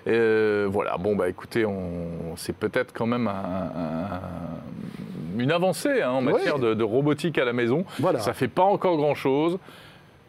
[0.09, 6.11] Euh, voilà, bon, bah écoutez, on- c'est peut-être quand même un- un- une avancée hein,
[6.11, 6.33] en Ouais.
[6.33, 7.85] matière de, de robotique à la maison.
[7.99, 8.19] Voilà.
[8.21, 9.59] Ça fait pas encore grand-chose,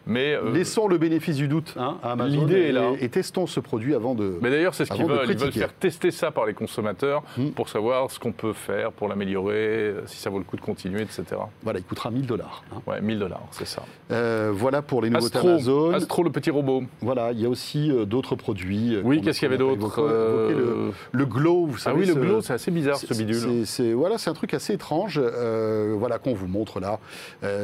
[0.07, 0.33] mais...
[0.35, 2.91] euh, Laissons le bénéfice du doute hein, à Amazon L'idée et, est là.
[2.99, 4.37] et testons ce produit avant de.
[4.41, 5.27] Mais d'ailleurs, c'est ce qu'ils veulent.
[5.29, 7.49] Ils veulent faire tester ça par les consommateurs Hmm.
[7.51, 10.61] pour savoir ce qu'on peut faire pour l'améliorer, euh, si ça vaut le coup de
[10.61, 11.23] continuer, etc.
[11.63, 12.63] Voilà, il coûtera 1000 dollars.
[12.73, 12.81] hein.
[12.87, 13.83] Ouais, 1000 dollars, c'est ça.
[14.11, 15.93] Euh, voilà pour les nouveautés Astro, Amazon.
[15.93, 16.83] Astro, le petit robot.
[17.01, 18.97] Voilà, il y a aussi euh, d'autres produits.
[19.03, 21.99] Oui, qu'est-ce qu'il y avait d'autre le, le glow, vous Ah savez.
[21.99, 23.65] oui, le glow, c'est assez bizarre ce bidule.
[23.65, 25.19] c'est- voilà, c'est un truc assez étrange.
[25.19, 26.99] voilà qu'on vous montre là.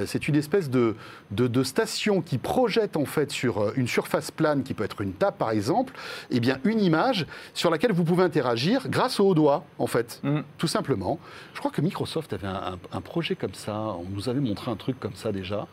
[0.05, 0.95] C'est une espèce de,
[1.31, 5.01] de, de station qui projette en fait sur euh, une surface plane qui peut être
[5.01, 5.93] une table par exemple,
[6.31, 10.19] et bien une image sur laquelle vous pouvez interagir grâce au haut doigt en fait,
[10.23, 10.39] Mm.
[10.57, 11.19] tout simplement.
[11.53, 13.73] Je crois que Microsoft avait un, un- un projet comme ça.
[13.75, 15.67] On nous avait montré un truc comme ça déjà.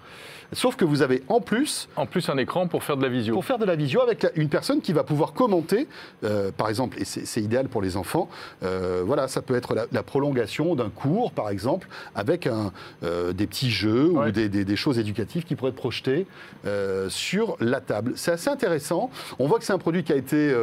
[0.52, 3.34] Sauf que vous avez en plus En plus, un écran pour faire de la visio.
[3.34, 5.86] pour faire de la visio avec une personne qui va pouvoir commenter,
[6.24, 8.28] euh, par exemple, et c'est idéal pour les enfants,
[8.64, 12.72] euh, voilà, ça peut être la, la prolongation d'un cours, par exemple, avec un,
[13.04, 14.28] euh, des petits jeux Ouais.
[14.28, 16.26] ou des, des- des choses éducatives qui pourraient être projetées
[17.08, 18.12] sur la table.
[18.16, 19.10] C'est assez intéressant.
[19.38, 20.54] On voit que c'est un produit qui a été,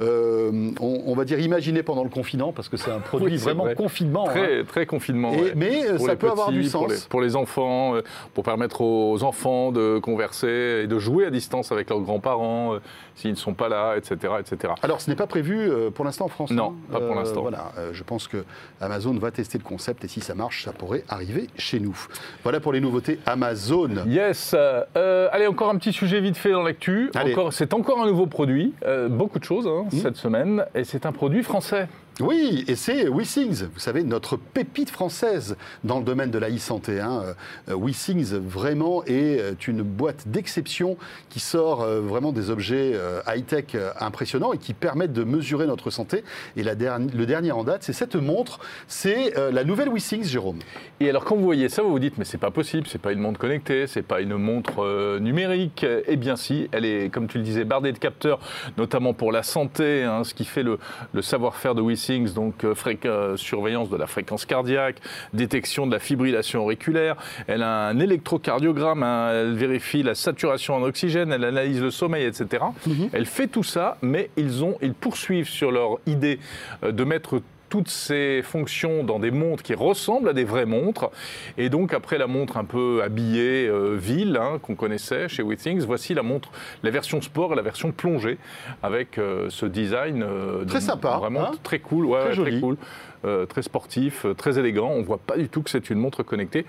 [0.00, 3.36] euh, on, on va dire, imaginé pendant le confinement, parce que c'est un produit Oui,
[3.36, 3.74] vraiment vrai.
[3.74, 4.28] confinement.
[4.28, 4.32] hein.
[4.32, 5.32] Très, très confinement.
[5.32, 5.52] Et- ouais.
[5.54, 7.06] mais euh, Pour ça peut avoir du petits, Pour les, sens.
[7.06, 8.02] pour les enfants, euh,
[8.34, 12.76] pour permettre aux enfants de converser et de jouer à distance avec leurs grands-parents
[13.14, 14.34] s'ils ne sont pas là, etc.
[14.40, 14.74] etc.
[14.82, 16.50] Alors, ce n'est pas prévu euh, pour l'instant en France.
[16.50, 16.92] Non, hein.
[16.92, 17.42] pas pour l'instant.
[17.42, 18.44] Voilà, euh, je pense que
[18.80, 21.96] Amazon va tester le concept et si ça marche, ça pourrait arriver chez nous.
[22.42, 24.04] Voilà pour les nouveautés Amazon.
[24.06, 24.54] Yes.
[24.54, 27.10] euh, allez, encore un petit sujet vite fait dans l'actu.
[27.50, 28.74] C'est encore un nouveau produit.
[28.84, 30.64] euh, beaucoup de choses hein, cette semaine.
[30.74, 31.88] Et c'est un produit français.
[32.20, 37.00] Oui, et c'est WeSings, vous savez, notre pépite française dans le domaine de la e-santé.
[37.00, 37.34] Hein.
[37.68, 40.96] Euh, WeSings, vraiment, est euh, une boîte d'exception
[41.28, 42.92] qui sort euh, vraiment des objets
[43.26, 46.22] high-tech impressionnants et qui permettent de mesurer notre santé.
[46.56, 50.60] Et le dernier en date, c'est cette montre, c'est la nouvelle WeSings, Jérôme.
[51.00, 53.12] Et alors, quand vous voyez ça, vous vous dites, mais c'est pas possible, c'est pas
[53.12, 55.84] une montre connectée, c'est pas une montre numérique.
[56.06, 58.38] Eh bien, si, elle est, comme tu le disais, bardée de capteurs,
[58.78, 60.78] notamment pour la santé, hein, ce qui fait le,
[61.12, 64.96] le savoir-faire de WeSings, donc euh, euh, surveillance de la fréquence cardiaque,
[65.32, 67.16] détection de la fibrillation auriculaire.
[67.46, 72.24] Elle a un électrocardiogramme, hein, elle vérifie la saturation en oxygène, elle analyse le sommeil,
[72.26, 72.64] etc.
[73.12, 76.38] Elle fait tout ça, mais ils, ont, ils poursuivent sur leur idée
[76.82, 77.40] euh, de mettre
[77.74, 81.10] toutes ces fonctions dans des montres qui ressemblent à des vraies montres.
[81.58, 85.80] Et donc, après la montre un peu habillée, euh, ville, hein, qu'on connaissait chez WeThings,
[85.84, 86.50] voici la montre,
[86.84, 88.38] la version sport et la version plongée,
[88.84, 92.34] avec euh, ce design euh, de- Très sympa, vraiment hein très cool, ouais, Très ouais,
[92.36, 92.60] joli.
[92.60, 92.76] cool.
[93.24, 94.90] euh, très sportif, euh, très élégant.
[94.90, 96.66] On voit pas du tout que c'est une montre connectée.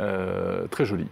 [0.00, 1.08] Euh, très jolie.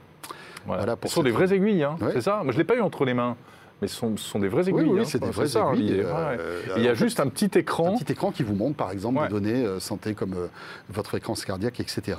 [0.64, 0.80] Voilà.
[0.84, 2.12] Voilà pour ce sont des vraies aiguilles, hein, Ouais.
[2.14, 2.36] c'est ça?
[2.44, 3.36] Moi, je ne l'ai pas eu entre les mains.
[3.82, 4.92] Mais ce sont, ce sont des vraies Oui, aiguilles.
[4.94, 5.04] oui, hein.
[5.04, 7.50] c'est des vraies ça, hein, aiguilles, euh, euh, Il y a fait, juste un petit
[7.58, 7.94] écran.
[7.94, 9.26] Un petit écran qui vous montre, par exemple, Ouais.
[9.28, 10.48] des données euh, santé comme
[10.88, 12.16] votre fréquence cardiaque, etc.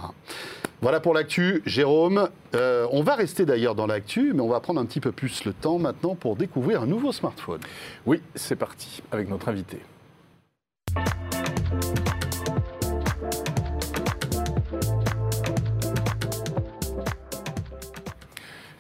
[0.82, 1.64] Voilà pour l'actu.
[1.66, 5.12] Jérôme, euh, on va rester d'ailleurs dans l'actu, mais on va prendre un petit peu
[5.12, 7.62] plus le temps maintenant pour découvrir un nouveau smartphone.
[8.06, 9.80] Oui, c'est parti avec notre invité.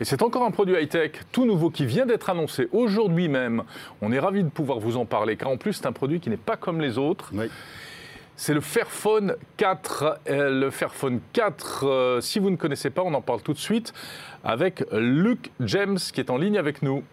[0.06, 3.64] Et c'est encore un produit high-tech tout nouveau qui vient d'être annoncé aujourd'hui même.
[4.04, 6.30] On est ravis de pouvoir vous en parler car en plus c'est un produit qui
[6.30, 7.32] n'est pas comme les autres.
[7.34, 7.48] Oui.
[8.36, 10.20] C'est le Fairphone 4.
[10.30, 13.58] Euh, Le Fairphone 4, euh, si vous ne connaissez pas, on en parle tout de
[13.58, 13.94] suite
[14.44, 17.04] avec Luc James qui est en ligne avec nous.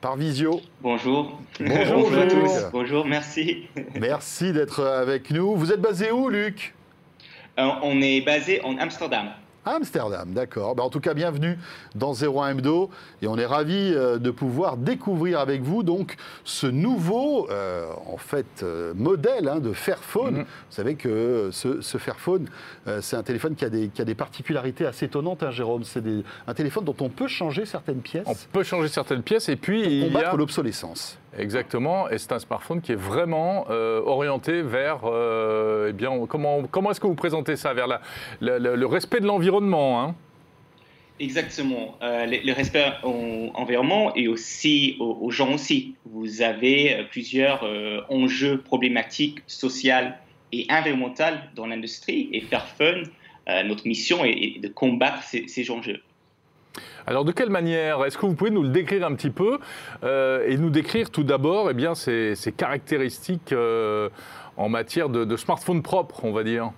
[0.00, 0.60] par visio.
[0.80, 1.38] Bonjour.
[1.60, 2.66] Bonjour, Bonjour à tous.
[2.72, 3.68] Bonjour, merci.
[3.94, 5.54] Merci d'être avec nous.
[5.54, 6.74] Vous êtes basé où, Luc?
[7.60, 9.26] Euh, on est basé en Amsterdam.
[9.76, 10.74] Amsterdam, d'accord.
[10.74, 11.58] Bah, en tout cas, bienvenue
[11.94, 12.90] dans 01 Hebdo
[13.22, 18.16] et on est ravis euh, de pouvoir découvrir avec vous donc ce nouveau euh, en
[18.16, 20.38] fait euh, modèle hein, de Fairphone.
[20.38, 20.42] Mhm.
[20.42, 22.48] Vous savez que ce, ce Fairphone,
[23.00, 25.84] c'est un téléphone qui a des, qui a des particularités assez étonnantes, hein, Jérôme.
[25.84, 26.02] C'est
[26.46, 29.82] un téléphone dont on peut changer certaines pièces On peut changer certaines pièces et puis
[29.82, 31.19] pour il y a l'obsolescence.
[31.36, 36.64] Exactement et c'est un smartphone qui est vraiment euh, orienté vers euh, eh bien comment
[36.64, 37.86] comment est-ce que vous présentez ça vers
[38.40, 40.14] le respect de l'environnement hein?
[41.22, 41.98] Exactement.
[42.02, 45.94] Euh, le, respect au environnement et aussi aux, gens aussi.
[46.06, 47.62] Vous avez plusieurs
[48.08, 50.18] enjeux problématiques sociales
[50.50, 53.02] et environnementales dans l'industrie et Fairphone,
[53.66, 56.00] notre mission est, de combattre ces enjeux.
[57.06, 58.04] Alors de quelle manière?
[58.04, 59.58] Est-ce que vous pouvez nous le décrire un petit peu
[60.04, 64.08] euh, et nous décrire tout d'abord eh bien ces caractéristiques euh,
[64.56, 66.70] en matière de, smartphone propre, on va dire?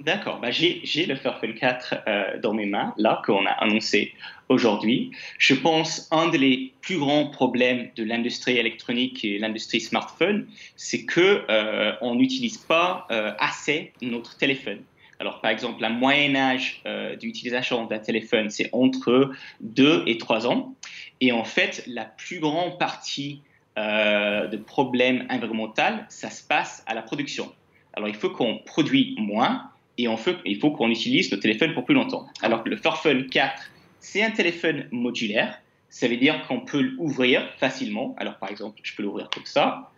[0.00, 4.14] D'accord, bah, j'ai le Fairphone 4 euh, dans mes mains, là, qu'on a annoncé
[4.48, 5.10] aujourd'hui.
[5.38, 10.46] Je pense un des plus grands problèmes de l'industrie électronique et l'industrie smartphone,
[10.76, 13.08] c'est euh, on n'utilise pas
[13.40, 14.78] assez notre téléphone.
[15.20, 20.46] Alors, par exemple, la moyenne âge euh, d'utilisation d'un téléphone, c'est entre 2 et 3
[20.46, 20.74] ans.
[21.20, 23.42] Et en fait, la plus grande partie
[23.78, 27.52] euh, de problèmes environnementaux, ça se passe à la production.
[27.94, 31.74] Alors, il faut qu'on produise moins et on fait- il faut qu'on utilise le téléphone
[31.74, 32.26] pour plus longtemps.
[32.42, 35.60] Alors que le Fairphone 4, c'est un téléphone modulaire.
[35.90, 38.14] Ça veut dire qu'on peut l'ouvrir facilement.
[38.18, 39.90] Alors, par exemple, je peux l'ouvrir comme ça.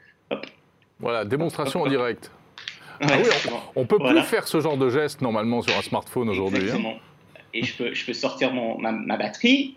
[0.98, 2.30] Voilà, démonstration en direct.
[3.00, 3.62] Ah oui, exactement.
[3.76, 4.20] On peut Voilà.
[4.20, 6.70] plus faire ce genre de geste normalement sur un smartphone aujourd'hui.
[6.70, 6.94] hein.
[7.54, 9.76] Et je peux, je peux sortir mon, ma, ma batterie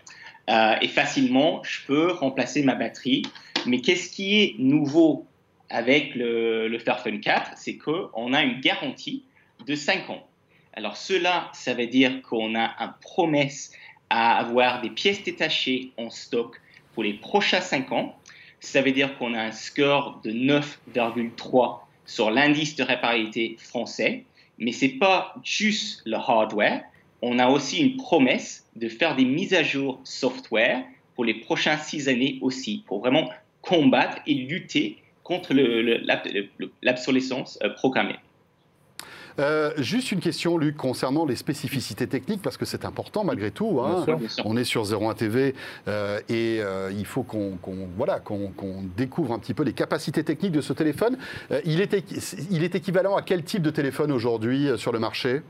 [0.50, 3.22] euh, et facilement, je peux remplacer ma batterie.
[3.66, 5.26] Mais qu'est-ce qui est nouveau
[5.70, 9.24] avec le, le Fairphone 4 C'est qu'on a une garantie
[9.66, 10.24] de 5 ans.
[10.74, 13.72] Alors cela, ça veut dire qu'on a une promesse
[14.10, 16.60] à avoir des pièces détachées en stock
[16.92, 18.16] pour les prochains 5 ans.
[18.60, 24.24] Ça veut dire qu'on a un score de 9,3 sur l'indice de réparabilité français.
[24.58, 26.82] Mais c'est pas juste le hardware.
[27.22, 31.78] On a aussi une promesse de faire des mises à jour software pour les prochaines
[31.78, 33.30] six années aussi, pour vraiment
[33.62, 35.54] combattre et lutter contre
[36.82, 38.16] l'obsolescence euh, programmée.
[39.40, 43.80] Euh, juste une question, Luc, concernant les spécificités techniques, parce que c'est important malgré tout.
[43.80, 43.94] hein.
[43.96, 44.18] Bien sûr.
[44.18, 44.46] Bien sûr.
[44.46, 45.54] On est sur 01 TV
[45.88, 47.58] euh, et euh, il faut qu'on
[47.96, 48.52] voilà, qu'on
[48.96, 51.18] découvre un petit peu les capacités techniques de ce téléphone.
[51.50, 51.94] Euh, il, est,
[52.50, 55.42] il est équivalent à quel type de téléphone aujourd'hui euh, sur le marché?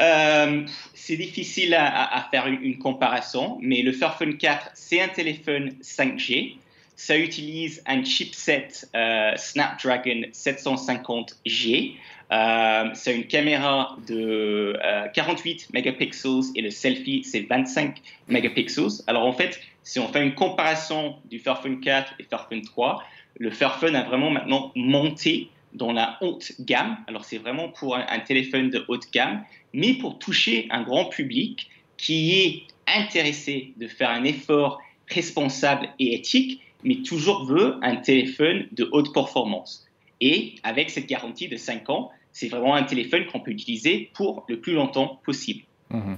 [0.00, 0.62] Euh,
[0.94, 6.56] c'est difficile à, faire une, une comparaison, mais le Fairphone 4, c'est un téléphone 5G.
[6.96, 11.94] Ça utilise un chipset euh, Snapdragon 750G.
[12.32, 19.02] Euh, c'est une caméra de euh, 48 mégapixels et le selfie, c'est 25 mégapixels.
[19.06, 23.02] Alors en fait, si on fait une comparaison du Fairphone 4 et Fairphone 3,
[23.38, 26.96] le Fairphone a vraiment maintenant monté dans la haute gamme.
[27.08, 31.68] Alors c'est vraiment pour un téléphone de haute gamme, mais pour toucher un grand public
[31.96, 38.68] qui est intéressé de faire un effort responsable et éthique, mais toujours veut un téléphone
[38.72, 39.86] de haute performance.
[40.20, 44.44] Et avec cette garantie de 5 ans, c'est vraiment un téléphone qu'on peut utiliser pour
[44.48, 45.62] le plus longtemps possible.
[45.90, 46.16] Mhm.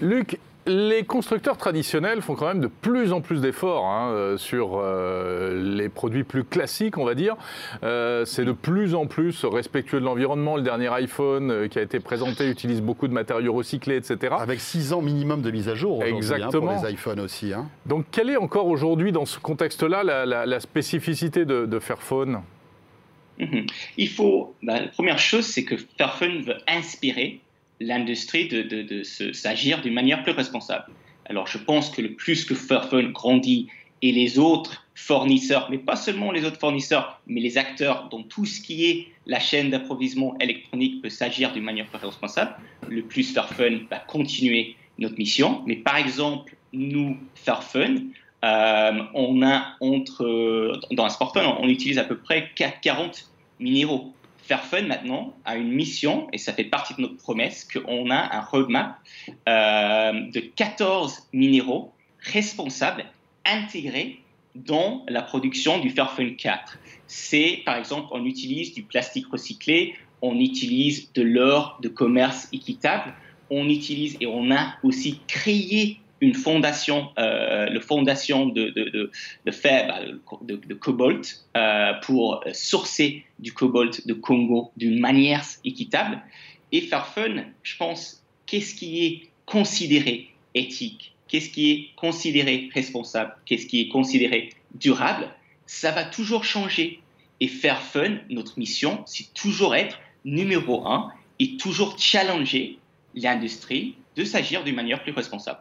[0.00, 4.72] Luc, les constructeurs traditionnels font quand même de plus en plus d'efforts hein, euh, sur
[4.76, 7.36] euh, les produits plus classiques, on va dire.
[7.82, 10.56] Euh, c'est de plus en plus respectueux de l'environnement.
[10.56, 14.34] Le dernier iPhone euh, qui a été présenté utilise beaucoup de matériaux recyclés, etc.
[14.38, 16.74] Avec 6 ans minimum de mise à jour hein, Exactement.
[16.76, 17.52] pour les iPhones aussi.
[17.52, 17.66] hein.
[17.86, 22.40] Donc, quelle est encore aujourd'hui, dans ce contexte-là, la, la- la spécificité de, de Fairphone?
[23.38, 23.66] Mhm.
[23.96, 27.40] Il faut, bah, la première chose, c'est que Fairphone veut inspirer
[27.82, 30.86] l'industrie de, s'agir d'une manière plus responsable.
[31.26, 33.68] Alors, je pense que le plus que Fairphone grandit
[34.02, 38.44] et les autres fournisseurs, mais pas seulement les autres fournisseurs, mais les acteurs dans tout
[38.44, 42.56] ce qui est la chaîne d'approvisionnement électronique peut s'agir d'une manière plus responsable,
[42.88, 45.62] le plus Fairphone va continuer notre mission.
[45.66, 48.10] Mais par exemple, nous, Fairphone,
[48.44, 54.12] euh, on a entre, dans un smartphone, on utilise à peu près 4 40 minéraux.
[54.42, 58.40] Fairphone maintenant a une mission, et ça fait partie de notre promesse, qu'on a un
[58.40, 58.98] roadmap
[59.48, 63.04] euh, de 14 minéraux responsables
[63.44, 64.20] intégrés
[64.54, 66.78] dans la production du Fairphone 4.
[67.06, 73.14] C'est, par exemple, on utilise du plastique recyclé, on utilise de l'or de commerce équitable,
[73.50, 79.10] on utilise et on a aussi créé une fondation, euh, fondation de, de, de,
[79.44, 86.22] de faire bah, de, cobalt euh, pour sourcer du cobalt de Congo d'une manière équitable.
[86.70, 93.66] Et Fairphone, je pense, qu'est-ce qui est considéré éthique, qu'est-ce qui est considéré responsable, qu'est-ce
[93.66, 95.28] qui est considéré durable,
[95.66, 97.00] ça va toujours changer.
[97.40, 102.78] Et Fairphone, notre mission, c'est toujours être numéro un et toujours challenger
[103.16, 105.58] l'industrie de s'agir d'une manière plus responsable.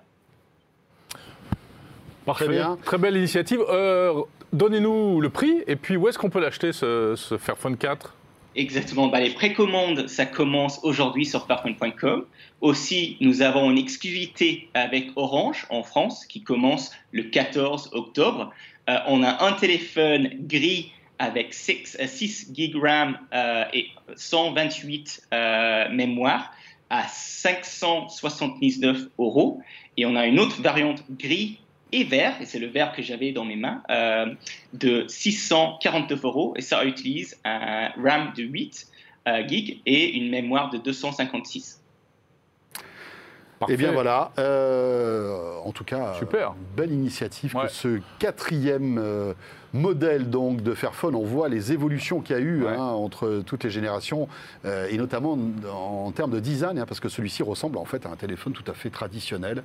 [2.31, 2.45] Parfait.
[2.45, 2.77] Très bien.
[2.83, 3.59] Très belle initiative.
[3.69, 4.13] Euh,
[4.53, 8.13] Donnez-nous le prix et puis où est-ce qu'on peut l'acheter ce, ce Fairphone 4
[8.55, 9.07] Exactement.
[9.07, 12.25] Bah, les précommandes, ça commence aujourd'hui sur fairphone.com.
[12.59, 18.51] Aussi, nous avons une exclusivité avec Orange en France qui commence le 14 octobre.
[18.89, 25.89] Euh, on a un téléphone gris avec 6, 6 GB RAM euh, et 128 euh,
[25.89, 26.51] mémoire
[26.89, 29.61] à 579 euros.
[29.95, 31.61] Et on a une autre variante gris
[31.91, 34.27] et vert, et c'est le vert que j'avais dans mes mains, euh,
[34.73, 36.53] de 649 euros.
[36.55, 38.87] Et ça utilise un RAM de 8
[39.27, 41.81] euh, gigs et une mémoire de 256.
[43.69, 43.93] Eh bien Parfait.
[43.93, 46.55] voilà, euh, en tout cas, Super.
[46.75, 47.65] belle initiative Ouais.
[47.67, 49.33] que ce quatrième euh,
[49.73, 51.15] modèle donc de Fairphone.
[51.15, 52.69] On voit les évolutions qu'il y a eu Ouais.
[52.75, 54.27] hein, entre toutes les générations
[54.65, 58.05] euh, et notamment en, en termes de design, hein, parce que celui-ci ressemble en fait
[58.05, 59.63] à un téléphone tout à fait traditionnel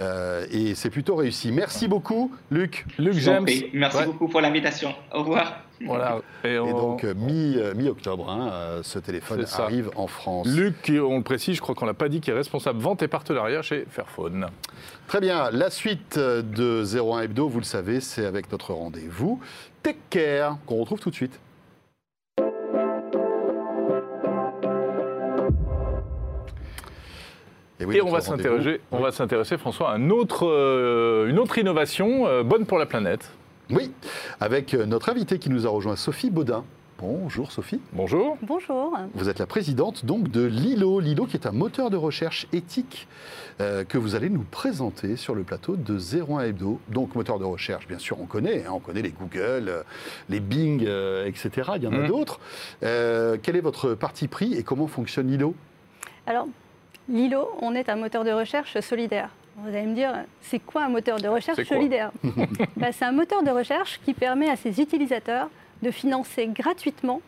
[0.00, 1.52] Euh, et c'est plutôt réussi.
[1.52, 2.86] Merci beaucoup, Luc.
[2.98, 3.46] Luc James.
[3.74, 4.06] Merci Ouais.
[4.06, 4.94] beaucoup pour l'invitation.
[5.12, 5.62] Au revoir.
[5.86, 6.18] Voilà.
[6.44, 10.46] Et, Et on- donc euh, mi, euh, mi-octobre, hein, euh, ce téléphone arrive en France.
[10.48, 13.08] Luc, on le précise, je crois qu'on l'a pas dit, qui est responsable vente et
[13.08, 14.46] partenariat chez Fairphone.
[15.08, 19.40] Très bien, la suite de 01 Hebdo, vous le savez, c'est avec notre rendez-vous
[19.82, 21.40] Tech Care, qu'on retrouve tout de suite.
[27.84, 31.58] oui, Et on va s'intéresser, on va s'intéresser, François, à un autre, euh, une autre
[31.58, 33.32] innovation euh, bonne pour la planète.
[33.70, 33.90] Oui,
[34.40, 36.64] avec euh, notre invitée qui nous a rejoint, Sophie Baudin.
[36.98, 37.80] Bonjour Sophie.
[37.92, 38.36] Bonjour.
[38.42, 38.96] Bonjour.
[39.14, 41.00] Vous êtes la présidente donc de Lilo.
[41.00, 43.08] Lilo qui est un moteur de recherche éthique
[43.60, 46.78] euh, que vous allez nous présenter sur le plateau de 01 Hebdo.
[46.90, 48.64] Donc moteur de recherche, bien sûr, on connaît.
[48.66, 49.82] hein, on connaît les Google, euh,
[50.28, 51.72] les Bing, euh, etc.
[51.76, 52.06] Il y en a Mhm.
[52.06, 52.38] d'autres.
[52.84, 55.56] Euh, quel est votre parti pris et comment fonctionne Lilo?
[56.28, 56.46] Alors,
[57.08, 59.30] Lilo, on est un moteur de recherche solidaire.
[59.56, 62.10] Vous allez me dire, c'est quoi un moteur de C'est recherche solidaire
[62.76, 65.48] Bah, C'est un moteur de recherche qui permet à ses utilisateurs
[65.82, 67.20] de financer gratuitement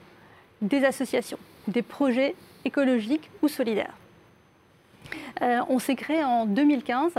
[0.62, 2.34] des associations, des projets
[2.64, 3.94] écologiques ou solidaires.
[5.42, 7.12] Euh, on s'est créé en 2015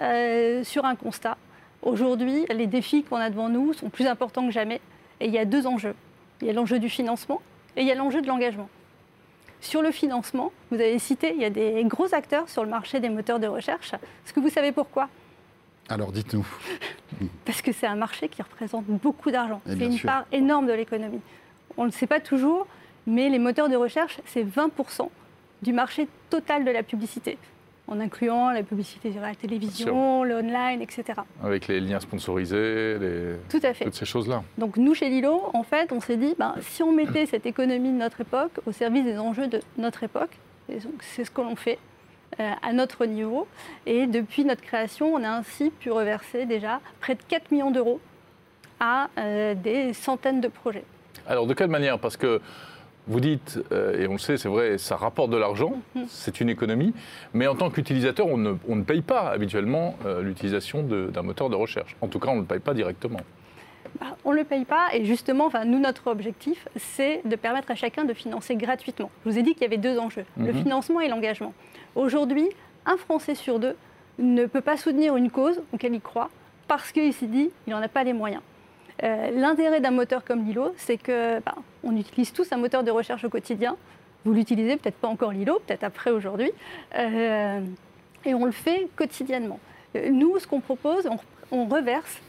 [0.00, 1.36] euh, sur un constat.
[1.82, 4.80] Aujourd'hui, les défis qu'on a devant nous sont plus importants que jamais.
[5.20, 5.94] Et il y a deux enjeux.
[6.40, 7.40] Il y a l'enjeu du financement
[7.76, 8.68] et il y a l'enjeu de l'engagement.
[9.64, 13.00] Sur le financement, vous avez cité, il y a des gros acteurs sur le marché
[13.00, 13.94] des moteurs de recherche.
[13.94, 15.08] Est-ce que vous savez pourquoi?
[15.88, 16.46] Alors dites-nous.
[17.46, 19.62] Parce que c'est un marché qui représente beaucoup d'argent.
[19.66, 20.06] Et C'est une sûr.
[20.06, 21.22] part énorme de l'économie.
[21.78, 22.66] On ne le sait pas toujours,
[23.06, 25.08] mais les moteurs de recherche, c'est 20%
[25.62, 27.38] du marché total de la publicité,
[27.86, 31.04] en incluant la publicité sur la télévision, le online, etc.
[31.42, 33.84] Avec les liens sponsorisés, les- Tout à fait.
[33.84, 34.42] toutes ces choses-là.
[34.58, 37.90] Donc nous, chez Lilo, en fait, on s'est dit, ben, si on mettait cette économie
[37.92, 40.30] de notre époque au service des enjeux de notre époque,
[41.00, 41.78] c'est ce que l'on fait
[42.40, 43.46] euh, à notre niveau,
[43.86, 48.00] et depuis notre création, on a ainsi pu reverser déjà près de 4 millions d'euros
[48.80, 50.84] à euh, des centaines de projets.
[51.28, 51.98] Alors, de quelle manière?
[51.98, 52.40] Parce que
[53.06, 56.04] vous dites, euh, et on le sait, c'est vrai, ça rapporte de l'argent, Mhm.
[56.08, 56.94] c'est une économie,
[57.34, 61.50] mais en tant qu'utilisateur, on ne, on ne paye pas habituellement euh, l'utilisation d'un moteur
[61.50, 61.96] de recherche.
[62.00, 63.20] En tout cas, on ne le paye pas directement.
[64.00, 67.70] Bah, on ne le paye pas, et justement, enfin, nous, notre objectif, c'est de permettre
[67.70, 69.10] à chacun de financer gratuitement.
[69.24, 70.62] Je vous ai dit qu'il y avait deux enjeux, le Mhm.
[70.62, 71.52] financement et l'engagement.
[71.94, 72.48] Aujourd'hui,
[72.86, 73.76] un Français sur deux
[74.18, 76.30] ne peut pas soutenir une cause auquel il croit
[76.66, 78.42] parce qu'il s'est dit qu'il n'en a pas les moyens.
[79.02, 82.90] Euh, L'intérêt d'un moteur comme Lilo, c'est que bah, on utilise tous un moteur de
[82.90, 83.76] recherche au quotidien.
[84.24, 86.50] Vous l'utilisez peut-être pas encore Lilo, peut-être après aujourd'hui,
[86.96, 87.60] Euh,
[88.24, 89.58] et on le fait quotidiennement.
[89.96, 91.18] Euh, Nous, ce qu'on propose, on,
[91.50, 92.20] on reverse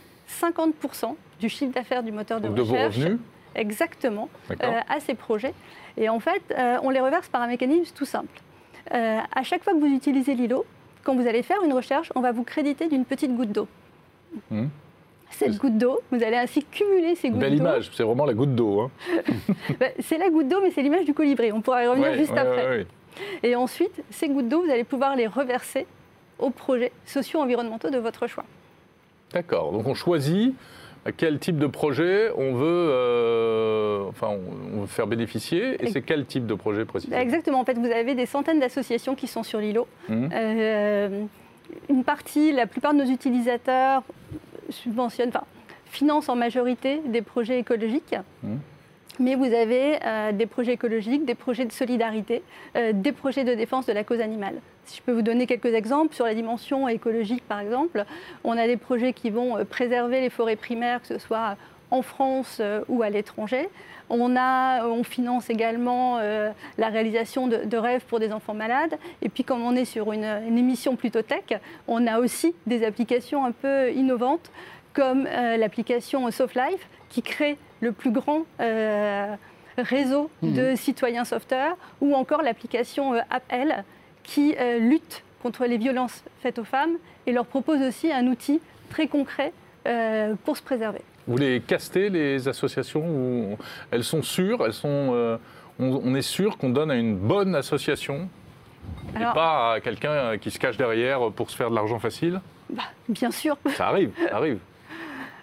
[0.42, 3.20] 50% du chiffre d'affaires du moteur de de vos recherche revenus,
[3.56, 5.54] exactement euh, à ces projets.
[5.98, 8.42] Et en fait, euh, on les reverse par un mécanisme tout simple.
[8.94, 10.66] Euh, à chaque fois que vous utilisez Lilo,
[11.04, 13.68] quand vous allez faire une recherche, on va vous créditer d'une petite goutte d'eau.
[14.52, 14.70] Mhm.
[15.38, 17.64] Cette goutte d'eau, vous allez ainsi cumuler ces gouttes Belle d'eau.
[17.64, 18.82] image, c'est vraiment la goutte d'eau.
[18.82, 18.92] hein.
[19.80, 21.52] Bah, c'est la goutte d'eau, mais c'est l'image du colibri.
[21.52, 22.68] On pourra y revenir Ouais, juste ouais, après.
[22.70, 22.88] ouais.
[23.44, 25.86] Et ensuite, ces gouttes d'eau, vous allez pouvoir les reverser
[26.40, 28.46] aux projets socio-environnementaux de votre choix.
[29.34, 30.54] D'accord, donc on choisit
[31.18, 34.30] quel type de projet on veut, euh, enfin,
[34.74, 37.22] on, veut faire bénéficier, et c'est quel type de projet précisément?
[37.22, 37.60] Exactement.
[37.60, 39.88] En fait, vous avez des centaines d'associations qui sont sur Lilo.
[40.10, 40.30] Mhm.
[40.34, 41.24] Euh,
[41.90, 44.04] une partie, la plupart de nos utilisateurs
[44.70, 45.46] subventionnent, enfin,
[45.86, 48.16] financent en majorité des projets écologiques.
[48.44, 48.56] Mmh.
[49.20, 52.44] Mais vous avez euh, des projets écologiques, des projets de solidarité,
[52.76, 54.56] euh, des projets de défense de la cause animale.
[54.84, 58.04] Si je peux vous donner quelques exemples, sur la dimension écologique par exemple,
[58.44, 61.56] on a des projets qui vont euh, préserver les forêts primaires, que ce soit
[61.92, 63.70] en France ou à l'étranger.
[64.10, 68.98] On, a, on finance également la réalisation de, de, rêves pour des enfants malades.
[69.22, 72.86] Et puis comme on est sur une, une, émission plutôt tech, on a aussi des
[72.86, 74.52] applications un peu innovantes
[74.94, 79.36] comme l'application Soft Life qui crée le plus grand euh,
[79.78, 80.76] réseau de Mhm.
[80.76, 83.84] citoyens sauveteurs, ou encore l'application euh, Appel
[84.24, 88.60] qui euh, lutte contre les violences faites aux femmes et leur propose aussi un outil
[88.90, 89.54] très concret
[89.88, 91.02] euh, pour se préserver.
[91.28, 93.58] Vous les castez, les associations
[93.92, 95.38] Elles sont sûres elles sont, euh,
[95.80, 98.30] on, on est sûr qu'on donne à une bonne association
[99.16, 102.42] et pas à quelqu'un qui se cache derrière pour se faire de l'argent facile?
[102.70, 104.60] Bah, bien sûr, Ça arrive, ça arrive.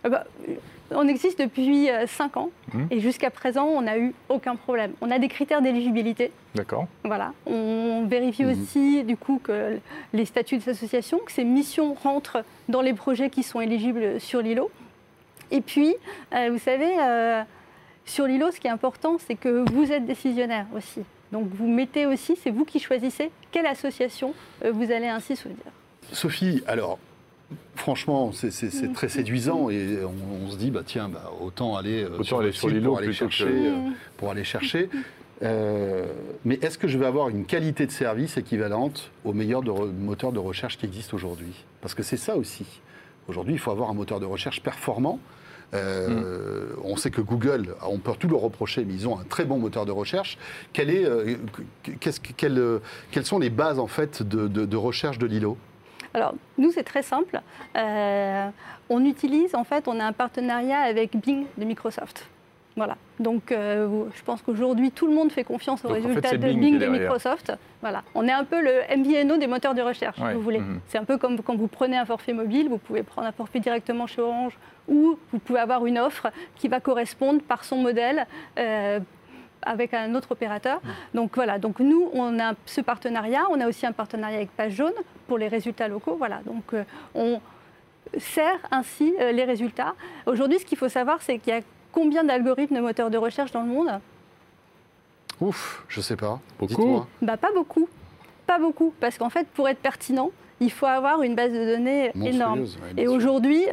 [0.05, 0.25] Euh, bah,
[0.95, 2.87] on existe depuis 5 ans Mhm.
[2.91, 4.93] et jusqu'à présent, on n'a eu aucun problème.
[5.01, 6.31] On a des critères d'éligibilité.
[6.55, 6.87] D'accord.
[7.05, 7.33] Voilà.
[7.47, 8.51] On vérifie Mhm.
[8.51, 9.79] aussi du coup que
[10.13, 14.43] les statuts des associations, que ces missions rentrent dans les projets qui sont éligibles sur
[14.43, 14.71] l'îlot.
[15.53, 15.95] Et puis,
[16.35, 17.43] euh, vous savez, euh,
[18.05, 21.01] sur l'îlot, ce qui est important, c'est que vous êtes décisionnaire aussi.
[21.31, 24.35] Donc vous mettez aussi, c'est vous qui choisissez quelle association
[24.65, 25.59] euh, vous allez ainsi soutenir.
[26.13, 26.99] Sophie, alors,
[27.75, 32.19] franchement, c'est- très séduisant et on, on se dit, bah, tiens, bah, autant aller, euh,
[32.19, 33.45] Autant le aller sur l'îlot pour aller que- chercher.
[33.47, 33.77] euh,
[34.17, 34.89] pour aller chercher.
[35.43, 36.07] Euh,
[36.45, 39.91] mais est-ce que je vais avoir une qualité de service équivalente au meilleur de re-
[39.93, 41.65] moteur de recherche qui existe aujourd'hui?
[41.81, 42.65] Parce que c'est ça aussi.
[43.29, 45.19] Aujourd'hui, il faut avoir un moteur de recherche performant.
[45.75, 49.45] Euh, On sait que Google, on peut tout leur reprocher, mais ils ont un très
[49.45, 50.39] bon moteur de recherche.
[50.79, 51.37] Euh,
[51.89, 52.79] euh,
[53.11, 55.57] quelles sont les bases en fait de, recherche de Lilo?
[56.15, 57.41] Alors, nous, c'est très simple.
[58.89, 62.27] On utilise, en fait, on a un partenariat avec Bing de Microsoft.
[62.77, 62.97] Voilà.
[63.21, 66.37] Donc, euh, je pense qu'aujourd'hui, tout le monde fait confiance aux Donc, en fait, résultats
[66.39, 66.87] de Bing de.
[66.87, 67.53] Microsoft.
[67.83, 68.03] Voilà.
[68.15, 70.31] On est un peu le MVNO des moteurs de recherche, Ouais.
[70.31, 70.61] si vous voulez.
[70.61, 70.81] Mhm.
[70.87, 73.61] C'est un peu comme quand vous prenez un forfait mobile, vous pouvez prendre un forfait
[73.61, 74.57] directement chez Orange
[74.89, 78.27] ou vous pouvez avoir une offre qui va correspondre par son modèle.
[78.59, 79.01] euh,
[79.65, 80.81] avec un autre opérateur.
[81.15, 83.43] Donc voilà, donc nous, on a ce partenariat.
[83.49, 84.93] On a aussi un partenariat avec Page Jaune
[85.29, 86.17] pour les résultats locaux.
[86.19, 86.83] Voilà, donc euh,
[87.15, 87.41] on
[88.19, 89.95] sert ainsi euh, les résultats.
[90.27, 91.61] Aujourd'hui, ce qu'il faut savoir, c'est qu'il y a
[91.93, 94.01] combien d'algorithmes de moteurs de recherche dans le monde
[95.41, 96.41] Ouf, je sais pas.
[96.59, 97.05] Beaucoup.
[97.21, 97.89] Bah, Pas beaucoup.
[98.47, 98.93] Pas beaucoup.
[99.01, 102.61] Parce qu'en fait, pour être pertinent, il faut avoir une base de données énorme.
[102.61, 102.67] Ouais,
[103.03, 103.65] Et aujourd'hui,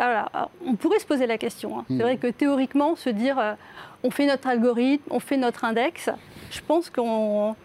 [0.66, 1.80] on pourrait se poser la question.
[1.80, 1.86] hein.
[1.88, 3.54] C'est vrai que théoriquement, se dire euh,
[4.04, 6.10] on fait notre algorithme, on fait notre index,
[6.50, 7.56] je pense qu'on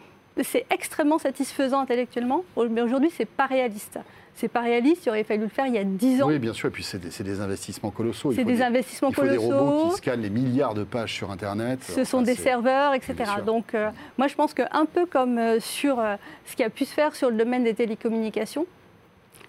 [0.42, 3.98] c'est extrêmement satisfaisant intellectuellement, mais aujourd'hui, c'est pas réaliste.
[4.36, 6.26] C'est pas réaliste, il aurait fallu le faire il y a 10 ans.
[6.26, 8.32] Oui, bien sûr, et puis c'est des, des investissements colossaux.
[8.32, 9.90] C'est faut des, investissements il faut des robots colossaux.
[9.90, 11.84] qui scannent les milliards de pages sur Internet.
[11.84, 13.14] Ce sont des serveurs, etc.
[13.46, 16.16] Donc, euh, moi, je pense qu'un peu comme euh, sur euh,
[16.46, 18.66] ce qui a pu se faire sur le domaine des télécommunications,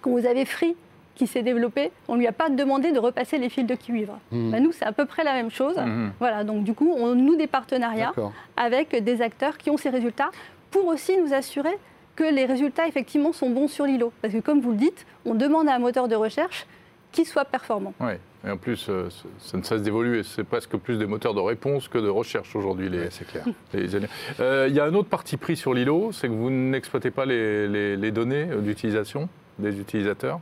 [0.02, 0.76] quand vous avez Free
[1.16, 4.20] qui s'est développé, on ne lui a pas demandé de repasser les fils de cuivre.
[4.30, 4.50] Mhm.
[4.52, 5.76] Bah, nous, c'est à peu près la même chose.
[5.76, 6.12] Mhm.
[6.20, 8.12] Voilà, donc du coup, on noue des partenariats
[8.56, 10.30] avec des acteurs qui ont ces résultats
[10.70, 11.76] pour aussi nous assurer
[12.16, 14.12] que les résultats, effectivement, sont bons sur l'îlot.
[14.22, 16.66] Parce que, comme vous le dites, on demande à un moteur de recherche
[17.12, 17.94] qui soit performant.
[18.00, 18.18] Ouais.
[18.46, 20.22] Et en plus, euh, ça- ne cesse d'évoluer.
[20.22, 22.88] C'est presque plus des moteurs de réponse que de recherche aujourd'hui.
[22.88, 23.44] Les, Ouais, c'est clair.
[24.40, 27.24] Euh, Il y a un autre parti pris sur l'îlot, c'est que vous n'exploitez pas
[27.26, 30.40] les, les- les données euh, d'utilisation des utilisateurs.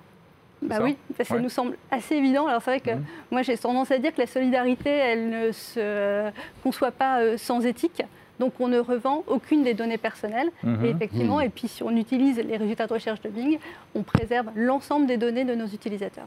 [0.63, 0.83] Bah ça?
[0.83, 1.41] oui, ça, ça Ouais.
[1.41, 2.47] nous semble assez évident.
[2.47, 3.05] Alors c'est vrai que Mhm.
[3.31, 6.31] moi j'ai tendance à dire que la solidarité, elle ne se
[6.63, 8.03] conçoit pas sans éthique.
[8.40, 10.51] Donc on ne revend aucune des données personnelles.
[10.62, 10.85] Mhm.
[10.85, 11.44] Et effectivement, Mhm.
[11.44, 13.59] et puis si on utilise les résultats de recherche de Bing,
[13.94, 16.27] on préserve l'ensemble des données de nos utilisateurs.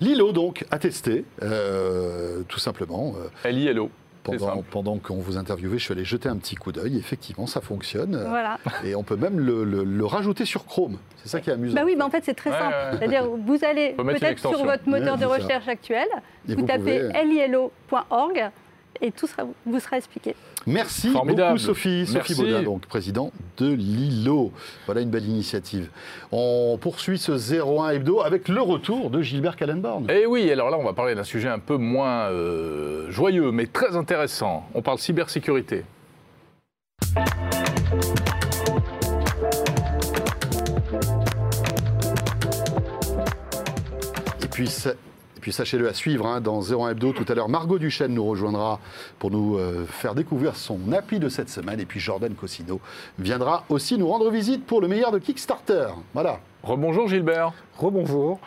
[0.00, 3.14] Lilo, donc, a testé, euh, tout simplement.
[3.44, 3.90] euh, LILO.
[4.24, 6.96] Pendant pendant qu'on vous interviewait, je suis allé jeter un petit coup d'œil.
[6.96, 8.14] Effectivement, ça fonctionne.
[8.14, 8.56] euh, Voilà.
[8.84, 10.98] Et on peut même le, le- le rajouter sur Chrome.
[11.16, 11.74] C'est ça qui est amusant.
[11.74, 12.72] Bah oui, bah en fait c'est très Ouais, simple.
[12.72, 12.96] ouais, ouais.
[13.00, 16.06] C'est-à-dire vous allez peut-être sur votre moteur Ouais, de recherche actuel,
[16.48, 18.50] Et vous, vous tapez pouvez- lielo.org
[19.00, 20.34] et tout sera, vous sera expliqué.
[20.66, 21.48] Merci Formidable.
[21.54, 22.06] beaucoup, Sophie.
[22.06, 22.34] Sophie Merci.
[22.36, 24.52] Baudin, donc président de Lilo.
[24.86, 25.88] Voilà une belle initiative.
[26.30, 30.08] On poursuit ce 01 hebdo avec le retour de Gilbert Kallenborn.
[30.10, 33.66] Et oui, alors là, on va parler d'un sujet un peu moins euh, joyeux, mais
[33.66, 34.64] très intéressant.
[34.74, 35.84] On parle cybersécurité.
[44.42, 44.94] Et puis, ça-
[45.42, 47.12] puis sachez-le à suivre hein, dans 01 Hebdo.
[47.12, 48.78] Tout à l'heure, Margot Duchesne nous rejoindra
[49.18, 51.80] pour nous euh, faire découvrir son appli de cette semaine.
[51.80, 52.80] Et puis Jordan Cosino
[53.18, 55.88] viendra aussi nous rendre visite pour le meilleur de Kickstarter.
[56.14, 56.38] Voilà.
[56.62, 57.52] Rebonjour Gilbert.
[57.76, 58.38] Rebonjour.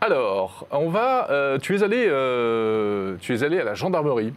[0.00, 1.30] Alors, on va.
[1.30, 4.32] euh, tu, es allé, euh, tu es allé à la gendarmerie.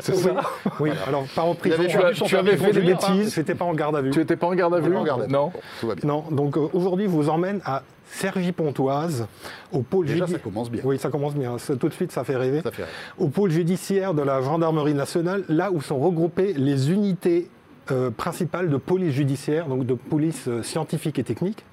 [0.00, 0.34] C'est ça
[0.80, 1.76] Oui, alors pas en prison.
[1.88, 3.14] Tu, avais fait des conduire, hein.
[3.14, 3.34] bêtises.
[3.34, 4.10] J'étais pas en garde à vue.
[4.10, 4.94] Tu n'étais pas en garde à vue.
[5.28, 5.52] Non.
[5.80, 6.06] Tout va bien.
[6.06, 7.82] Non, donc euh, aujourd'hui, je vous emmène à
[8.20, 9.26] Cergy-Pontoise,
[9.72, 10.82] au pôle Déjà, judi- ça commence bien.
[10.84, 11.58] Oui, ça commence bien.
[11.58, 12.60] Ça, tout de suite, ça fait rêver.
[12.62, 12.92] Ça fait rire.
[13.18, 17.48] Au pôle judiciaire de la gendarmerie nationale, là où sont regroupées les unités
[17.90, 21.64] euh, principales de police judiciaire, donc de police euh, scientifique et technique.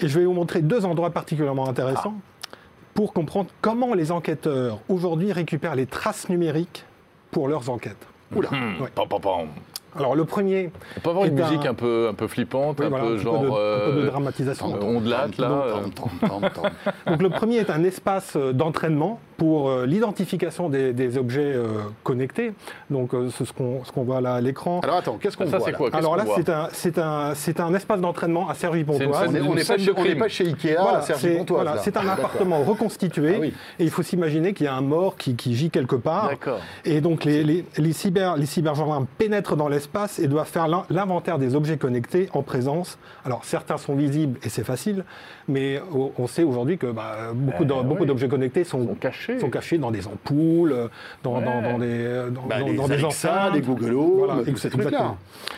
[0.00, 2.14] Et je vais vous montrer deux endroits particulièrement intéressants
[2.94, 6.84] pour comprendre comment les enquêteurs aujourd'hui récupèrent les traces numériques
[7.30, 8.06] pour leurs enquêtes.
[8.34, 8.50] Oula.
[8.80, 8.88] Ouais.
[8.94, 9.20] pam, pam.
[9.94, 12.88] Alors le premier, On peut avoir une musique un peu, un peu flippante, oui, un
[12.90, 13.40] voilà, peu un, petit genre.
[13.40, 14.66] peu de, un peu de euh, dramatisation.
[14.74, 15.48] euh, là.
[15.48, 17.10] euh.
[17.10, 21.66] Donc le premier est un espace euh, d'entraînement pour euh, l'identification des, des objets euh,
[22.02, 22.52] connectés.
[22.90, 24.80] Donc euh, c'est ce qu'on ce qu'on voit là à l'écran.
[24.82, 25.90] Alors attends, qu'est-ce qu'on Ça, voit c'est quoi?
[25.90, 29.28] Qu'est-ce Alors là, c'est un, c'est un, c'est un espace d'entraînement à Cergy-Pontoise.
[29.28, 31.56] On n'est- pas, chez- pas Ikea Voilà, à c'est Cergy-Pontoise.
[31.62, 31.80] voilà, là.
[31.82, 32.24] c'est un D'accord.
[32.26, 33.54] appartement reconstitué Ah oui.
[33.78, 36.28] et il faut s'imaginer qu'il y a un mort qui, qui gît quelque part.
[36.28, 36.60] D'accord.
[36.84, 40.84] Et donc les, les, les cyber, les cybergendarmes pénètrent dans l'espace et doivent faire l'in-
[40.90, 42.98] l'inventaire des objets connectés en présence.
[43.24, 45.04] Alors certains sont visibles et c'est facile,
[45.48, 45.80] mais
[46.18, 48.06] on sait aujourd'hui que bah, beaucoup Euh, oui.
[48.06, 49.38] d'objets connectés sont, cachés.
[49.38, 50.88] sont cachés dans des ampoules, euh,
[51.22, 51.62] dans, dans, Ouais.
[51.72, 53.54] dans des, dans, Bah, dans- les dans des enceintes.
[53.54, 54.84] les Google Home, Voilà, ces trucs-là.
[54.88, 55.16] exactement.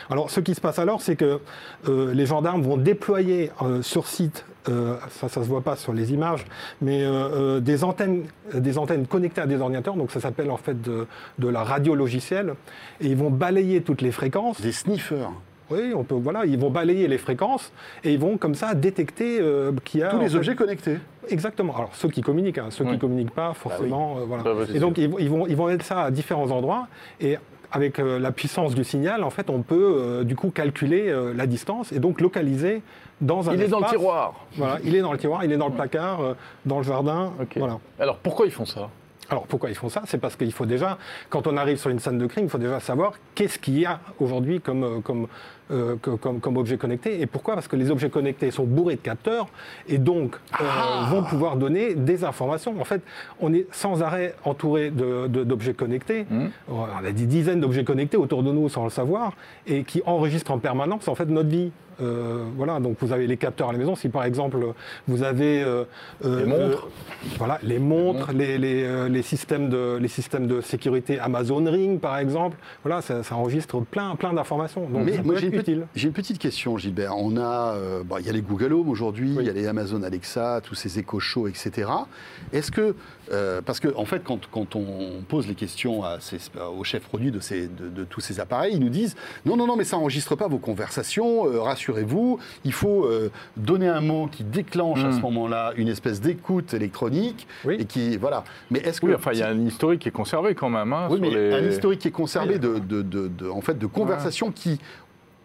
[0.09, 1.39] Alors, ce qui se passe alors, c'est que
[1.87, 5.93] euh, les gendarmes vont déployer euh, sur site, euh, ça, ça se voit pas sur
[5.93, 6.45] les images,
[6.81, 7.09] mais euh,
[7.57, 8.23] euh, des antennes,
[8.55, 9.95] euh, des antennes connectées à des ordinateurs.
[9.95, 11.07] Donc, ça s'appelle en fait de,
[11.39, 12.53] de la radio logicielle,
[13.01, 14.61] et ils vont balayer toutes les fréquences.
[14.61, 15.31] Des sniffers.
[15.71, 17.71] Oui, on peut, voilà, ils vont balayer les fréquences
[18.03, 20.97] et ils vont comme ça détecter euh, qu'il y a Tous les fait, objets connectés.
[21.29, 21.75] Exactement.
[21.75, 22.91] Alors ceux qui communiquent, hein, ceux Oui.
[22.93, 24.43] qui communiquent pas, forcément, euh, voilà.
[24.43, 26.87] Bah, bah, et donc ils, vont- ils vont ils vont mettre ça à différents endroits
[27.21, 27.37] et
[27.71, 31.33] avec euh, la puissance du signal, en fait, on peut euh, du coup calculer euh,
[31.35, 32.81] la distance et donc localiser
[33.21, 33.99] dans un Il est dans le espace.
[33.99, 34.45] tiroir.
[34.55, 36.33] Voilà, il est dans le tiroir, il est dans le placard, euh,
[36.65, 37.31] dans le jardin.
[37.57, 37.77] Voilà.
[37.99, 38.89] Alors pourquoi ils font ça?
[39.29, 40.01] Alors pourquoi ils font ça?
[40.07, 40.97] C'est parce qu'il faut déjà,
[41.29, 43.85] quand on arrive sur une scène de crime, il faut déjà savoir qu'est-ce qu'il y
[43.85, 45.27] a aujourd'hui comme, euh, comme,
[45.71, 47.21] euh, que- comme, comme objet connecté.
[47.21, 47.53] Et pourquoi?
[47.55, 49.47] Parce que les objets connectés sont bourrés de capteurs
[49.87, 50.65] et donc euh,
[51.09, 52.73] vont pouvoir donner des informations.
[52.79, 53.01] En fait,
[53.39, 56.25] on est sans arrêt entouré de- de- d'objets connectés.
[56.29, 56.49] Mhm.
[56.69, 59.33] On a des dizaines d'objets connectés autour de nous sans le savoir
[59.67, 61.71] et qui enregistrent en permanence en fait notre vie.
[62.01, 63.93] Euh, voilà, donc vous avez les capteurs à la maison.
[63.93, 64.57] Si par exemple
[65.09, 65.83] vous avez euh,
[66.23, 66.85] euh, Les montres.
[66.87, 71.61] euh, voilà, les montres, les, les, euh, les systèmes de, les systèmes de sécurité Amazon
[71.69, 72.55] Ring par exemple,
[72.85, 74.87] voilà, ça, ça enregistre plein, plein d'informations.
[74.87, 75.87] Donc Mais ça moi, peut j'ai être une, utile.
[75.95, 77.15] j'ai une petite question, Gilbert.
[77.17, 79.67] On a, euh, bon, il y a les Google Home aujourd'hui, il y a les
[79.67, 81.89] Amazon Alexa, tous ces Echo Show, etc.
[82.53, 82.95] Est-ce que,
[83.31, 86.37] euh, parce que en fait, quand, quand on pose les questions à ces,
[86.77, 89.67] aux chefs produits de, ces, de, de tous ces appareils, ils nous disent non, non,
[89.67, 91.45] non, mais ça enregistre pas vos conversations.
[91.47, 93.07] euh, Rassurez-vous, il faut
[93.57, 97.75] donner un mot qui déclenche à ce moment-là une espèce d'écoute électronique Oui.
[97.79, 98.43] et qui, voilà.
[98.71, 100.93] Mais est-ce que Oui, enfin, il y a un historique qui est conservé quand même.
[100.93, 103.77] hein, oui, mais les- un historique qui est conservé de, de, de- de- en fait,
[103.77, 104.79] de conversations qui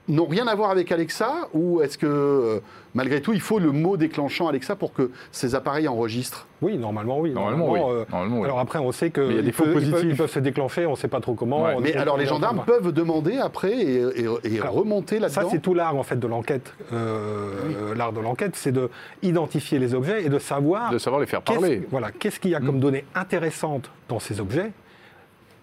[0.09, 2.61] n'ont rien à voir avec Alexa ou est-ce que euh,
[2.94, 6.46] malgré tout il faut le mot déclenchant Alexa pour que ces appareils enregistrent?
[6.61, 7.30] Oui, normalement oui.
[7.30, 7.80] Normalement, oui.
[7.82, 8.44] euh, Normalement, oui.
[8.44, 10.11] Alors après, on sait que il y a des ils faux peuvent- ils peuvent, positifs.
[10.12, 11.64] ils peuvent se déclencher, on ne sait pas trop comment.
[11.64, 11.76] Ouais.
[11.80, 15.61] Mais alors les gendarmes peuvent demander après et, et- et Alors, remonter Ça, là-dedans c'est
[15.62, 16.72] tout l'art en fait de l'enquête.
[16.92, 18.90] Euh, L'art de l'enquête, c'est de
[19.22, 21.82] identifier les objets et de savoir de savoir les faire qu'est-ce- parler.
[21.90, 24.72] Voilà, qu'est-ce qu'il y a comme données intéressantes dans ces objets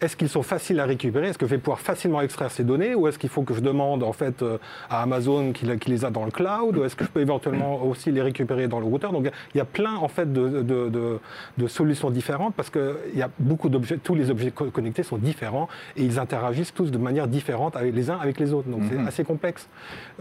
[0.02, 1.28] Est-ce qu'ils sont faciles à récupérer?
[1.28, 2.96] Est-ce que je vais pouvoir facilement extraire ces données?
[2.96, 4.58] Ou est-ce qu'il faut que je demande en fait euh,
[4.90, 6.76] à Amazon qu'il qu'il les a dans le cloud?
[6.76, 9.12] Ou est-ce que je peux éventuellement aussi les récupérer dans le routeur?
[9.14, 11.20] Donc il y a plein en fait de, de- de-
[11.58, 15.18] de solutions différentes parce qu'il y a beaucoup d'objets, tous les objets co- connectés sont
[15.18, 18.70] différents et ils interagissent tous de manière différente avec les uns avec les autres.
[18.70, 19.68] Donc c'est assez complexe.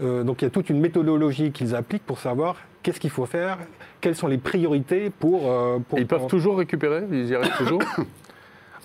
[0.03, 3.25] Euh, donc il y a toute une méthodologie qu'ils appliquent pour savoir qu'est-ce qu'il faut
[3.25, 3.57] faire,
[3.99, 5.49] quelles sont les priorités pour...
[5.49, 7.03] euh, pour ils peuvent pour- toujours récupérer?
[7.11, 7.81] Ils y arrivent toujours?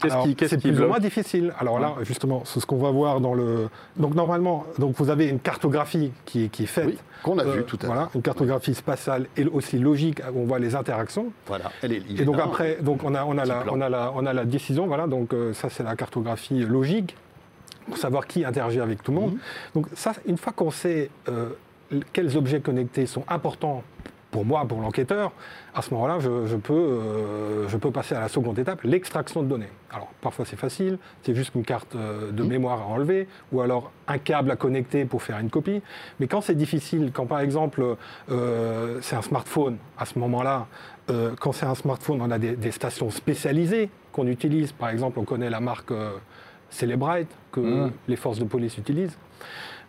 [0.01, 1.55] Qu'est-ce qui, c'est qui plus ou moins difficile.
[1.59, 3.69] Alors là, justement, c'est ce qu'on va voir dans le.
[3.97, 6.87] Donc normalement, donc vous avez une cartographie qui est, qui est faite.
[6.87, 7.95] Oui, qu'on a Euh, vu tout à l'heure.
[7.95, 11.27] Voilà, une cartographie spatiale et aussi logique où on voit les interactions.
[11.47, 13.73] Voilà, elle est, Et donc après, donc on a, on a, la, plan.
[13.77, 14.87] on a, la, on a la décision.
[14.87, 17.17] Voilà, donc euh, ça c'est la cartographie logique
[17.87, 19.33] pour savoir qui interagit avec tout le monde.
[19.33, 19.39] Mhm.
[19.77, 21.51] Donc ça, une fois qu'on sait euh,
[22.13, 23.83] quels objets connectés sont importants
[24.37, 25.33] pour moi, pour l'enquêteur,
[25.75, 29.43] à ce moment-là, je, je peux, euh, je peux passer à la seconde étape, l'extraction
[29.43, 29.71] de données.
[29.91, 33.93] Alors parfois c'est facile, c'est juste une carte euh, de mémoire à enlever, ou alors
[34.09, 35.81] un câble à connecter pour faire une copie.
[36.21, 37.83] Mais quand c'est difficile, quand par exemple
[38.31, 40.67] euh, c'est un smartphone, à ce moment-là,
[41.41, 44.73] quand c'est un smartphone, on a des, des stations spécialisées qu'on utilise.
[44.73, 45.93] Par exemple, on connaît la marque
[46.69, 47.93] Celebrite que Mhm.
[48.09, 49.17] les forces de police utilisent.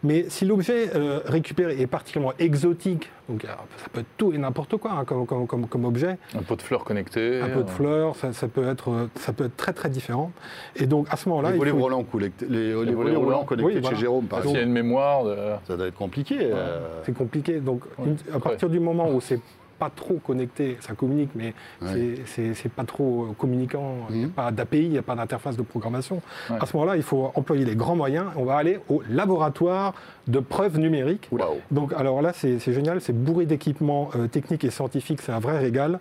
[0.04, 4.38] Mais si l'objet euh, récupéré est particulièrement exotique, donc alors, ça peut être tout et
[4.38, 7.42] n'importe quoi hein, comme, comme- comme- comme objet, Un pot de fleurs connecté.
[7.42, 10.32] un peu de fleurs, ça, ça peut être, euh, ça peut être très très différent.
[10.76, 13.66] Et donc à ce moment-là, Les volets faut- roulants connectés- les, les volets roulants connectés
[13.68, 13.96] Oui, de voilà.
[13.96, 14.68] chez Jérôme, par S'il y a exemple.
[14.68, 15.24] une mémoire.
[15.24, 15.36] de-
[15.68, 16.38] Ça doit être compliqué.
[16.42, 16.80] euh.
[17.04, 17.60] c'est compliqué.
[17.60, 18.06] Donc Ouais.
[18.06, 19.40] une- à partir du moment où c'est
[19.80, 22.16] pas trop connecté, ça communique, mais Ouais.
[22.26, 24.32] c'est- pas trop euh, communicant, il n'y a Mhm.
[24.34, 26.22] pas d'API, il n'y a pas d'interface de programmation.
[26.50, 26.58] Ouais.
[26.60, 28.26] À ce moment-là, il faut employer les grands moyens.
[28.36, 29.94] On va aller au laboratoire
[30.28, 31.28] de preuves numériques.
[31.32, 31.56] Waouh.
[31.72, 35.58] Donc, alors là, c'est génial, c'est bourré d'équipements euh, techniques et scientifiques, c'est un vrai
[35.60, 36.00] régal.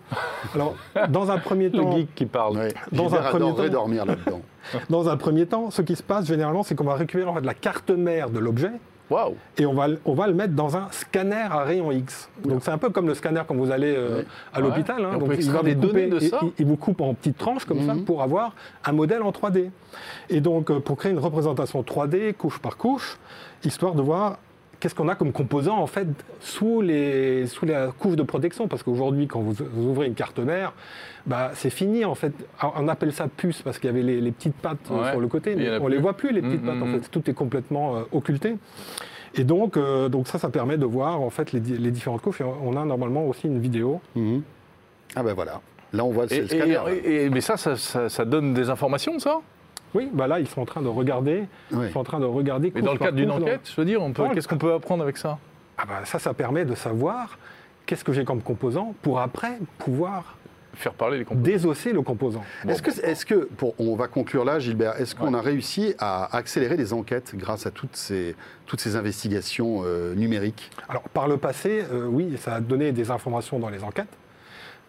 [0.53, 0.75] Alors,
[1.09, 2.57] dans un premier Le temps, geek qui parle.
[2.57, 2.73] Ouais.
[2.91, 4.41] Dans un Gilbert premier adorerait temps- dormir là-dedans.
[4.89, 7.45] dans un premier temps, ce qui se passe généralement, c'est qu'on va récupérer en fait,
[7.45, 8.71] la carte mère de l'objet
[9.57, 12.29] Et on va, le- on va le mettre dans un scanner à rayon X.
[12.43, 15.03] Donc c'est un peu comme le scanner quand vous allez euh, à l'hôpital.
[15.05, 15.13] hein.
[15.17, 16.75] Donc, peut il extraire va des vous couper- données de il- ça il, il vous
[16.75, 18.03] coupe en petites tranches comme ça Mhm.
[18.05, 18.53] pour avoir
[18.85, 19.71] un modèle en 3D.
[20.29, 23.17] Et donc euh, pour créer une représentation 3D couche par couche,
[23.63, 24.37] histoire de voir
[24.79, 26.07] qu'est-ce qu'on a comme composant en fait
[26.39, 28.67] sous, les, sous la couche de protection?
[28.67, 30.73] Parce qu'aujourd'hui, quand vous, vous ouvrez une carte mère,
[31.25, 32.33] bah, c'est fini en fait.
[32.75, 35.11] On appelle ça puce parce qu'il y avait les, les petites pattes euh, Ouais.
[35.11, 35.91] sur le côté, mais on plus.
[35.93, 37.01] les voit plus les petites Mhm, pattes en mhm.
[37.01, 37.09] fait.
[37.09, 38.55] Tout est complètement euh, occulté.
[39.35, 42.41] Et donc, euh, donc ça, ça permet de voir en fait les, les différentes couches.
[42.41, 43.99] Et on a normalement aussi une vidéo.
[44.15, 44.41] Mhm.
[45.15, 45.61] Ah ben voilà.
[45.93, 46.73] Là, on voit Et- le scanner.
[46.73, 46.83] là.
[46.91, 49.39] et- et- mais ça, ça, ça- ça donne des informations, ça?
[49.97, 51.45] Oui, bah là, ils sont en train de regarder.
[51.71, 52.71] Ils sont en train de regarder.
[52.75, 54.73] Mais dans le cadre d'une dans- enquête, je veux dire, on peut- qu'est-ce qu'on peut
[54.73, 55.39] apprendre avec ça?
[55.79, 57.39] Ah bah, ça, ça permet de savoir
[57.87, 60.35] qu'est-ce que j'ai comme composant pour après pouvoir
[60.75, 61.43] Faire parler les composants.
[61.43, 62.43] désosser le composant.
[62.67, 66.35] Est-ce que, est-ce que pour, on va conclure là, Gilbert, est-ce qu'on a réussi à
[66.37, 68.35] accélérer les enquêtes grâce à toutes ces,
[68.67, 70.69] toutes ces investigations euh, numériques?
[70.87, 74.13] Alors, par le passé, euh, oui, ça a donné des informations dans les enquêtes,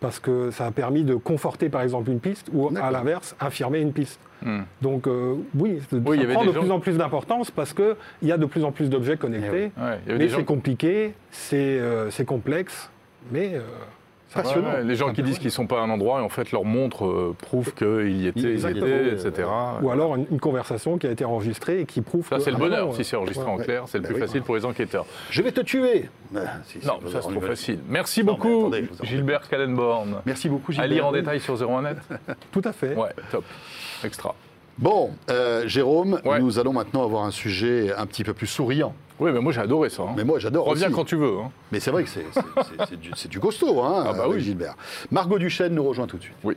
[0.00, 3.80] parce que ça a permis de conforter, par exemple, une piste, ou à l'inverse, infirmer
[3.80, 4.20] une piste.
[4.43, 4.62] Hmm.
[4.82, 8.32] Donc, euh, oui, ça Oui, prend de gens- plus en plus d'importance, parce qu'il y
[8.32, 11.14] a de plus en plus d'objets connectés, Eh Ouais, y avait mais gens c'est compliqué,
[11.30, 12.91] c'est euh, c'est complexe,
[13.32, 13.61] mais euh,
[14.34, 14.68] Passionnant.
[14.72, 16.53] Ouais, les gens qui disent qu'ils ne sont pas à un endroit et en fait
[16.53, 19.49] leur montre euh, prouve qu'ils y étaient, ils étaient, etc.
[19.80, 22.51] Ou alors une, une conversation qui a été enregistrée et qui prouve Ça, que, c'est
[22.51, 22.95] le ah bonheur.
[22.95, 23.51] Si c'est enregistré ouais.
[23.53, 24.20] en clair, c'est le Bah plus oui.
[24.20, 25.07] facile pour les enquêteurs.
[25.30, 27.78] Je vais te tuer Ah, si, Non, ça, c'est trop facile.
[27.89, 30.16] Merci Non, beaucoup, attendez, Gilbert Kallenborn.
[30.26, 30.91] Merci beaucoup, À Gilbert.
[30.91, 31.97] lire en détail sur 01net
[32.53, 32.95] Tout à fait.
[32.97, 33.45] Ouais, top.
[34.05, 34.34] Extra.
[34.78, 36.38] Bon, euh, Jérôme, Ouais.
[36.40, 38.94] nous allons maintenant avoir un sujet un petit peu plus souriant.
[39.18, 40.05] Oui, mais moi j'ai adoré ça.
[40.05, 40.14] hein.
[40.16, 40.94] Mais moi, j'adore Reviens aussi.
[40.94, 41.38] quand tu veux.
[41.40, 41.51] hein.
[41.72, 44.38] Mais c'est vrai que c'est du, du costaud, hein, Ah bah oui.
[44.40, 44.76] Gilbert.
[45.11, 46.36] Margot Duchesne nous rejoint tout de suite.
[46.44, 46.57] Oui.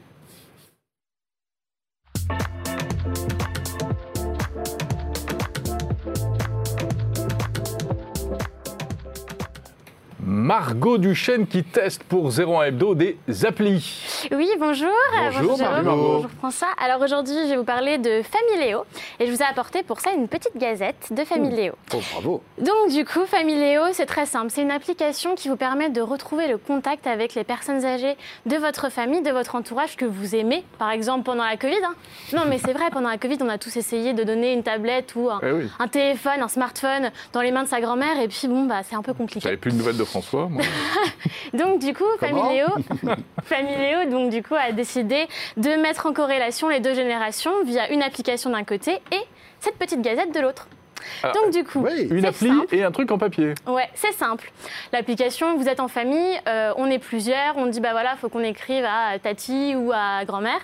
[10.41, 13.15] Margot Duchesne qui teste pour 01 Hebdo des
[13.45, 14.27] applis.
[14.31, 14.89] Oui, bonjour.
[15.35, 15.83] Bonjour, Jérôme.
[15.83, 16.13] Margot.
[16.15, 16.69] Bonjour François.
[16.83, 18.83] Alors aujourd'hui, je vais vous parler de Familéo
[19.19, 21.73] et je vous ai apporté pour ça une petite gazette de Familéo.
[21.93, 22.41] Oh, bravo.
[22.57, 24.47] Donc du coup, Familéo, c'est très simple.
[24.49, 28.15] C'est une application qui vous permet de retrouver le contact avec les personnes âgées
[28.47, 30.63] de votre famille, de votre entourage que vous aimez.
[30.79, 31.75] Par exemple, pendant la Covid.
[31.85, 31.93] hein.
[32.33, 35.13] Non, mais c'est vrai, pendant la Covid, on a tous essayé de donner une tablette
[35.15, 35.69] ou un, Eh oui.
[35.77, 38.95] un téléphone, un smartphone dans les mains de sa grand-mère et puis bon, bah, c'est
[38.95, 39.41] un peu compliqué.
[39.43, 40.30] J'avais plus de nouvelles de François.
[40.37, 40.61] Moi.
[41.53, 42.67] Donc du coup, Familéo,
[43.43, 45.27] Familéo donc du coup a décidé
[45.57, 49.21] de mettre en corrélation les deux générations via une application d'un côté et
[49.59, 50.67] cette petite gazette de l'autre.
[51.23, 52.07] Ah, Donc du coup, Oui.
[52.11, 52.75] Une appli simple.
[52.75, 53.53] et un truc en papier.
[53.67, 54.51] Ouais, c'est simple.
[54.93, 58.43] L'application, vous êtes en famille, euh, on est plusieurs, on dit bah voilà, faut qu'on
[58.43, 60.59] écrive à tati ou à grand-mère.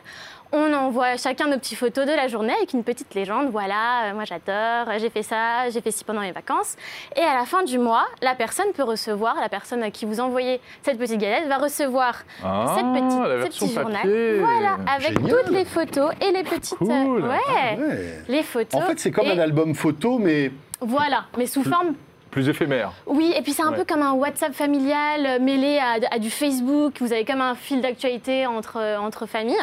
[0.53, 3.49] On envoie chacun nos petites photos de la journée avec une petite légende.
[3.51, 6.77] Voilà, euh, moi j'adore, j'ai fait ça, j'ai fait ci pendant les vacances.
[7.17, 10.21] Et à la fin du mois, la personne peut recevoir, la personne à qui vous
[10.21, 14.39] envoyez cette petite galette va recevoir Ah, cette petite, la ce petit journal.
[14.39, 15.35] Voilà, avec Génial.
[15.43, 16.77] toutes les photos et les petites.
[16.77, 16.89] Cool.
[17.25, 18.13] euh, ouais, Ouais.
[18.29, 18.81] les photos.
[18.81, 21.93] En fait, c'est comme et un album photo, mais Voilà, mais sous forme
[22.31, 22.91] Plus éphémère.
[23.05, 23.77] oui, et puis c'est un Ouais.
[23.79, 26.93] peu comme un WhatsApp familial euh, mêlé à, à du Facebook.
[27.01, 29.57] Vous avez comme un fil d'actualité entre, euh, entre familles.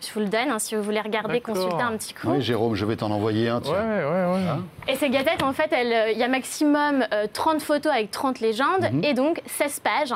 [0.00, 2.28] Je vous le donne hein, si vous voulez regarder, consulter un petit coup.
[2.30, 3.56] Oui, Jérôme, je vais t'en envoyer un.
[3.56, 3.74] Ouais, tiens.
[3.74, 4.48] ouais, ouais.
[4.48, 8.10] Hein Et ces gazettes, en fait, euh, il y a maximum euh, 30 photos avec
[8.10, 9.04] 30 légendes Mhm.
[9.04, 10.14] et donc 16 pages.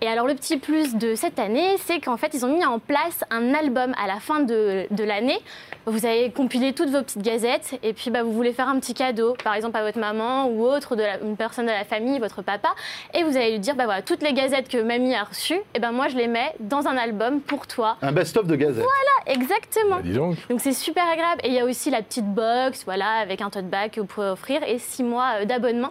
[0.00, 2.80] Et alors, le petit plus de cette année, c'est qu'en fait, ils ont mis en
[2.80, 5.38] place un album à la fin de, de l'année.
[5.86, 8.94] Vous avez compilé toutes vos petites gazettes et puis bah, vous voulez faire un petit
[8.94, 12.18] cadeau, par exemple à votre maman ou autre, de la- une personne de la famille,
[12.18, 12.70] votre papa.
[13.14, 15.78] Et vous allez lui dire, bah voilà, toutes les gazettes que mamie a reçues, et
[15.78, 17.96] ben moi, je les mets dans un album pour toi.
[18.02, 18.84] Un best-of de Gazette.
[19.26, 19.96] Exactement.
[19.96, 20.36] Bah, dis donc.
[20.48, 21.40] Donc c'est super agréable.
[21.44, 24.06] Et il y a aussi la petite box, voilà, avec un tote bag que vous
[24.06, 25.90] pouvez offrir et six mois euh, d'abonnement.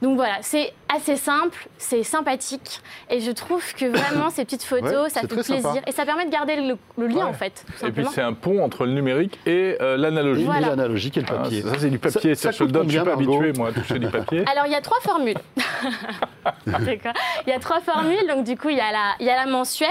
[0.00, 2.80] Donc voilà, c'est assez simple, c'est sympathique.
[3.10, 5.60] Et je trouve que vraiment ces petites photos, Ouais, ça fait plaisir.
[5.60, 5.80] sympa.
[5.86, 7.22] Et ça permet de garder le, le lien Ouais.
[7.24, 7.64] en fait.
[7.86, 10.46] Et puis c'est un pont entre le numérique et euh, l'analogique.
[10.46, 10.68] Voilà.
[10.68, 11.62] l'analogique et le Ah, papier.
[11.62, 13.52] ça, c'est du papier, Ça- ça, ça je te le donne, je suis pas habitué
[13.54, 14.44] moi à toucher du papier.
[14.50, 15.36] Alors il y a trois formules.
[16.66, 18.26] Il y a trois formules.
[18.28, 19.88] Donc du coup il y a la, il y a la mensuelle.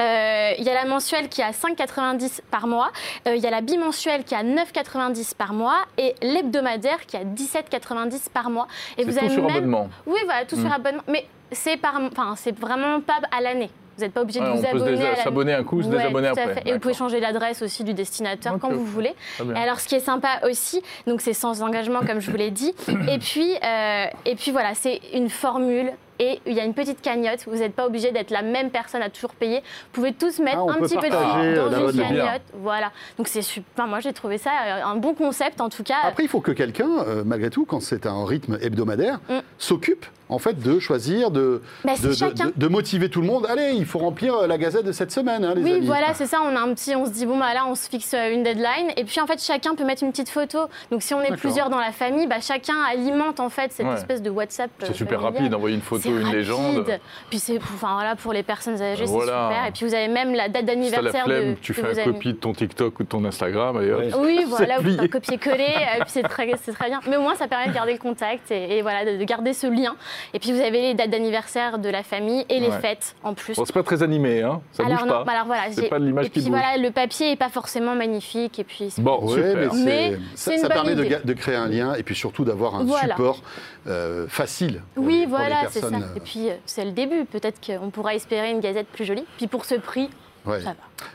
[0.00, 2.90] Euh, il y a la mensuelle qui est à 5,90 par mois.
[3.28, 7.16] Euh, il y a la bimensuelle qui est à 9,90 par mois et l'hebdomadaire qui
[7.16, 8.66] est à 17,90 par mois.
[8.98, 9.88] Et C'est tout sur même abonnement.
[10.06, 10.60] Oui, voilà, tout Mm.
[10.62, 11.02] sur abonnement.
[11.08, 13.70] Mais c'est par, enfin, vraiment pas à l'année.
[13.98, 15.02] Vous n'êtes pas obligé de on vous peut abonner.
[15.06, 15.22] à l'année.
[15.22, 16.62] s'abonner un coup, se Ouais, désabonner après.
[16.64, 19.14] Et vous pouvez changer l'adresse aussi du destinateur Ok, quand vous voulez.
[19.54, 22.74] Alors, ce qui est sympa aussi, donc c'est sans engagement, comme je vous l'ai dit.
[23.10, 25.92] et puis, euh, et puis voilà, c'est une formule.
[26.24, 27.40] Et il y a une petite cagnotte.
[27.48, 29.58] Vous n'êtes pas obligé d'être la même personne à toujours payer.
[29.58, 32.42] Vous pouvez tous mettre Ah, un petit peu de sous euh, dans une cagnotte.
[32.54, 32.92] Voilà.
[33.18, 33.88] Donc c'est super.
[33.88, 35.96] Moi, j'ai trouvé ça euh, un bon concept, en tout cas.
[36.04, 39.38] Après, il faut que quelqu'un, euh, malgré tout, quand c'est un rythme hebdomadaire, Mm.
[39.58, 42.46] s'occupe en fait de choisir, de, Bah, de, de- chacun.
[42.46, 43.46] de- de motiver tout le monde.
[43.48, 45.86] Allez, il faut remplir euh, la gazette de cette semaine, hein, les Oui, amis.
[45.86, 46.38] voilà, c'est ça.
[46.44, 48.42] On a un petit, on se dit bon bah là, on se fixe euh, une
[48.42, 50.58] deadline, et puis en fait, chacun peut mettre une petite photo.
[50.90, 53.94] Donc si on est plusieurs dans la famille, bah, chacun alimente en fait cette Ouais.
[53.94, 54.70] espèce de WhatsApp.
[54.82, 56.34] euh, C'est super rapide d'envoyer une photo, une rapide.
[56.34, 56.98] légende.
[57.30, 59.48] Puis c'est, enfin voilà, pour les personnes âgées, Voilà.
[59.48, 59.66] c'est super.
[59.68, 62.38] Et puis vous avez même la date d'anniversaire de, tu de fais un copie de
[62.38, 63.92] ton TikTok ou de ton Instagram et.
[63.92, 64.10] Ouais.
[64.18, 64.96] Oui, voilà, plié.
[64.96, 67.00] pouvez copier-coller, et puis c'est très, c'est très bien.
[67.08, 69.52] Mais au moins, ça permet de garder le contact et, et voilà, de, de garder
[69.52, 69.94] ce lien.
[70.34, 72.80] Et puis vous avez les dates d'anniversaire de la famille et les Ouais.
[72.80, 73.56] fêtes en plus.
[73.56, 74.60] Bon, c'est pas très animé, hein.
[74.72, 75.24] Ça alors bouge non, pas.
[75.24, 76.48] bah alors voilà, C'est pas de l'image et qui bouge.
[76.50, 79.74] voilà, le papier est pas forcément magnifique et puis c'est- Bon, Ouais, super.
[79.74, 81.08] mais, c'est- Mais ça, ça bonne permet de, idée.
[81.10, 83.14] ga- de créer un lien et puis surtout d'avoir un Voilà.
[83.14, 83.42] support
[83.88, 84.82] euh, facile.
[84.94, 85.90] pour Oui, les- voilà, c'est ça.
[85.90, 87.24] personnes, Et puis euh, c'est le début.
[87.24, 89.24] Peut-être qu'on pourra espérer une gazette plus jolie.
[89.36, 90.08] Puis pour ce prix,
[90.46, 90.60] euh, ouais.
[90.60, 90.74] ça va.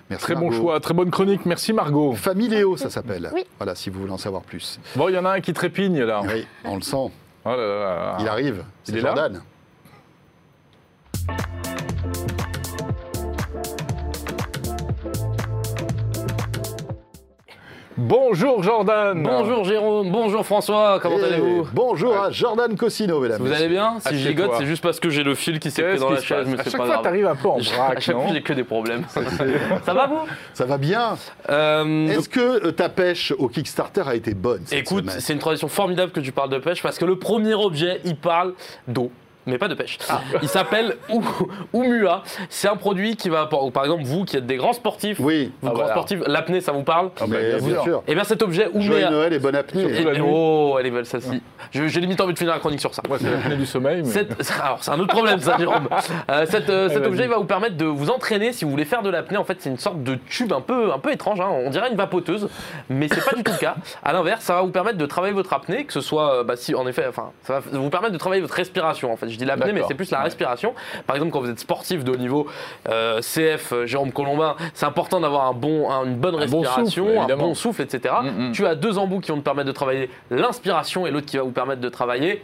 [0.10, 1.46] Merci, Très bon choix, très bonne chronique.
[1.46, 2.14] Merci Margot.
[2.14, 3.30] Familéo, ça s'appelle.
[3.34, 3.46] Oui.
[3.58, 4.80] Voilà, si vous voulez en savoir plus.
[4.96, 6.22] Bon, il y en a un qui trépigne là.
[6.26, 7.10] Oui, on le sent.
[7.50, 8.18] Oh là là là.
[8.20, 8.66] Il arrive.
[8.84, 9.30] C'est est là
[17.98, 19.24] Bonjour Jordan.
[19.24, 23.42] Bonjour Jérôme, bonjour François, comment allez-vous Bonjour à Jordan Cosino, mesdames.
[23.42, 25.82] Vous allez bien Si je gigote, c'est juste parce que j'ai le fil qui s'est
[25.82, 27.02] pris dans la se chaise, mais À c'est chaque pas grave.
[27.02, 29.04] t'arrives un peu en À chaque fois, j'ai que des problèmes.
[29.84, 30.20] Ça va vous
[30.54, 31.18] Ça va bien.
[31.50, 35.40] Euh, Est-ce que euh, ta pêche au Kickstarter a été bonne cette Écoute, c'est une
[35.40, 38.54] tradition formidable que tu parles de pêche parce que le premier objet, il parle
[38.88, 39.10] d'eau.
[39.48, 39.98] Mais pas de pêche.
[40.10, 40.22] Ah.
[40.42, 41.24] Il s'appelle Ou-
[41.74, 42.24] Oumua.
[42.50, 45.52] C'est un produit qui va, par par exemple, vous qui êtes des grands sportifs, Oui,
[45.62, 45.92] vous Ah, grands voilà.
[45.92, 48.04] sportifs, l'apnée, ça vous parle Ah bah, mais bien bien sûr.
[48.08, 49.10] Et bien cet objet, Joyeux Oumea.
[49.12, 49.88] Noël et bonne apnée.
[49.94, 50.30] Surtout la Et- nuit.
[50.32, 51.42] oh, elle est belle celle-ci.
[51.72, 53.02] Je- J'ai limite envie de finir la chronique sur ça.
[53.08, 54.02] Moi, c'est l'apnée du sommeil.
[54.04, 54.10] Mais...
[54.10, 55.88] Cette- alors, c'est un autre problème, ça, Jérôme.
[56.30, 57.08] Euh, cet euh, cet vas-y.
[57.08, 59.38] objet va vous permettre de vous entraîner si vous voulez faire de l'apnée.
[59.38, 61.40] En fait, c'est une sorte de tube un peu, un peu étrange.
[61.40, 61.50] hein.
[61.50, 62.50] On dirait une vapoteuse,
[62.90, 63.76] mais c'est pas du tout le cas.
[64.04, 66.56] À l'inverse, ça va vous permettre de travailler votre apnée, que ce soit, euh, bah,
[66.58, 69.12] si en effet, enfin, ça va vous permettre de travailler votre respiration.
[69.12, 70.74] En fait, je dis l'apnée, mais c'est plus la respiration.
[71.06, 72.48] Par exemple, quand vous êtes sportif de haut niveau,
[72.90, 76.62] euh, CF, euh, Jérôme Colombin, c'est important d'avoir un bon, un- une bonne Un bon
[76.62, 78.14] respiration, souffle, un bon souffle, etc.
[78.24, 78.52] Mm, mm.
[78.54, 81.44] Tu as deux embouts qui vont te permettre de travailler l'inspiration et l'autre qui va
[81.44, 82.44] vous permettre de travailler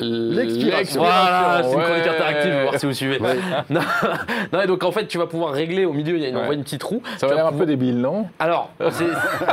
[0.00, 1.00] L'expiration.
[1.00, 1.84] voilà, c'est une Ouais.
[1.84, 3.20] chronique interactive, on va voir si vous suivez.
[3.20, 3.36] Ouais.
[3.70, 3.80] Non,
[4.52, 6.36] non, et donc en fait, tu vas pouvoir régler au milieu, il y a une,
[6.36, 6.42] Ouais.
[6.42, 7.02] on voit une petite roue.
[7.18, 8.26] Ça va l'air un peu débile, non?
[8.38, 9.04] Alors, c'est-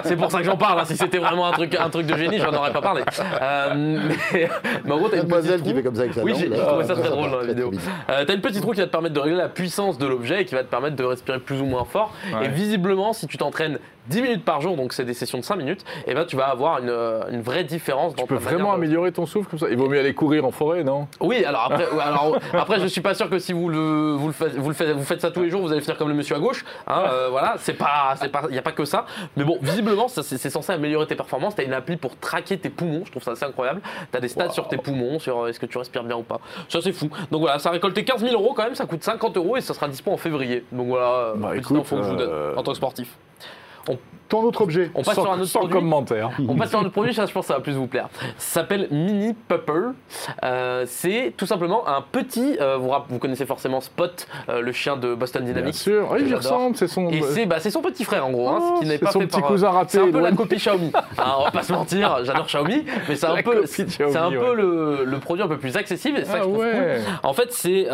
[0.06, 0.80] c'est pour ça que j'en parle.
[0.80, 0.86] hein.
[0.86, 3.02] Si c'était vraiment un truc, un truc de génie, j'en aurais pas parlé.
[3.42, 4.00] Euh,
[4.34, 4.50] mais,
[4.86, 5.76] mais en gros, t'as une petite qui roue.
[5.76, 7.72] fait comme ça avec sa Oui, j'ai trouvé ça très drôle dans la vidéo.
[8.10, 10.42] Euh, t'as une petite roue qui va te permettre de régler la puissance de l'objet
[10.42, 12.14] et qui va te permettre de respirer plus ou moins fort.
[12.34, 12.46] Ouais.
[12.46, 13.80] Et visiblement, si tu t'entraînes
[14.10, 16.48] 10 minutes par jour, donc c'est des sessions de 5 minutes, et ben tu vas
[16.48, 18.16] avoir une, euh, une vraie différence.
[18.16, 19.68] dans Tu peux vraiment de- améliorer ton souffle comme ça?
[19.70, 21.08] Il vaut mieux aller courir en forêt, non?
[21.20, 24.34] Oui, alors après, alors, après, je suis pas sûr que si vous le, vous le
[24.34, 26.14] faites, vous le faites, vous faites ça tous les jours, vous allez finir comme le
[26.16, 26.64] monsieur à gauche.
[26.88, 29.06] Hein, euh, voilà, c'est pas, c'est pas, il y a pas que ça.
[29.36, 31.56] Mais bon, visiblement, c'est censé améliorer tes performances.
[31.56, 33.04] T'as une appli pour traquer tes poumons.
[33.06, 33.82] Je trouve ça assez incroyable.
[34.12, 36.40] T'as des stats sur tes poumons, sur euh, est-ce que tu respires bien ou pas.
[36.70, 37.10] Ça c'est fou.
[37.32, 38.76] Donc voilà, ça a récolté 15 000 euros quand même.
[38.76, 40.64] Ça coûte 50 euros et ça sera dispo en février.
[40.72, 43.16] Donc voilà, Bah, petite écoute, info que je vous donne euh, en tant que sportif.
[43.88, 43.98] On,
[44.30, 45.76] Ton autre objet On passe sans, sur un autre sans produit.
[45.80, 46.30] commentaire.
[46.48, 48.10] On passe sur un autre produit, je pense que ça va plus vous plaire.
[48.38, 49.92] Ça s'appelle Mini Pupper.
[50.44, 54.98] Euh, c'est tout simplement un petit, euh, vous, vous connaissez forcément Spot, euh, le chien
[54.98, 55.76] de Boston Bien Dynamics.
[55.76, 56.10] sûr.
[56.12, 57.10] Oui, il ressemble, c'est son.
[57.10, 59.12] Et c'est bah, son petit frère en gros, hein, Oh, ce qui n'est c'est pas
[59.12, 60.92] son fait petit par, cousin raté, C'est un peu la copie Xiaomi.
[61.18, 64.38] Hein, on va pas se mentir, j'adore Xiaomi, mais c'est un peu, c'est un ouais.
[64.38, 67.02] peu le, le produit un peu plus accessible et ça que Ah je cool.
[67.24, 67.88] En fait, c'est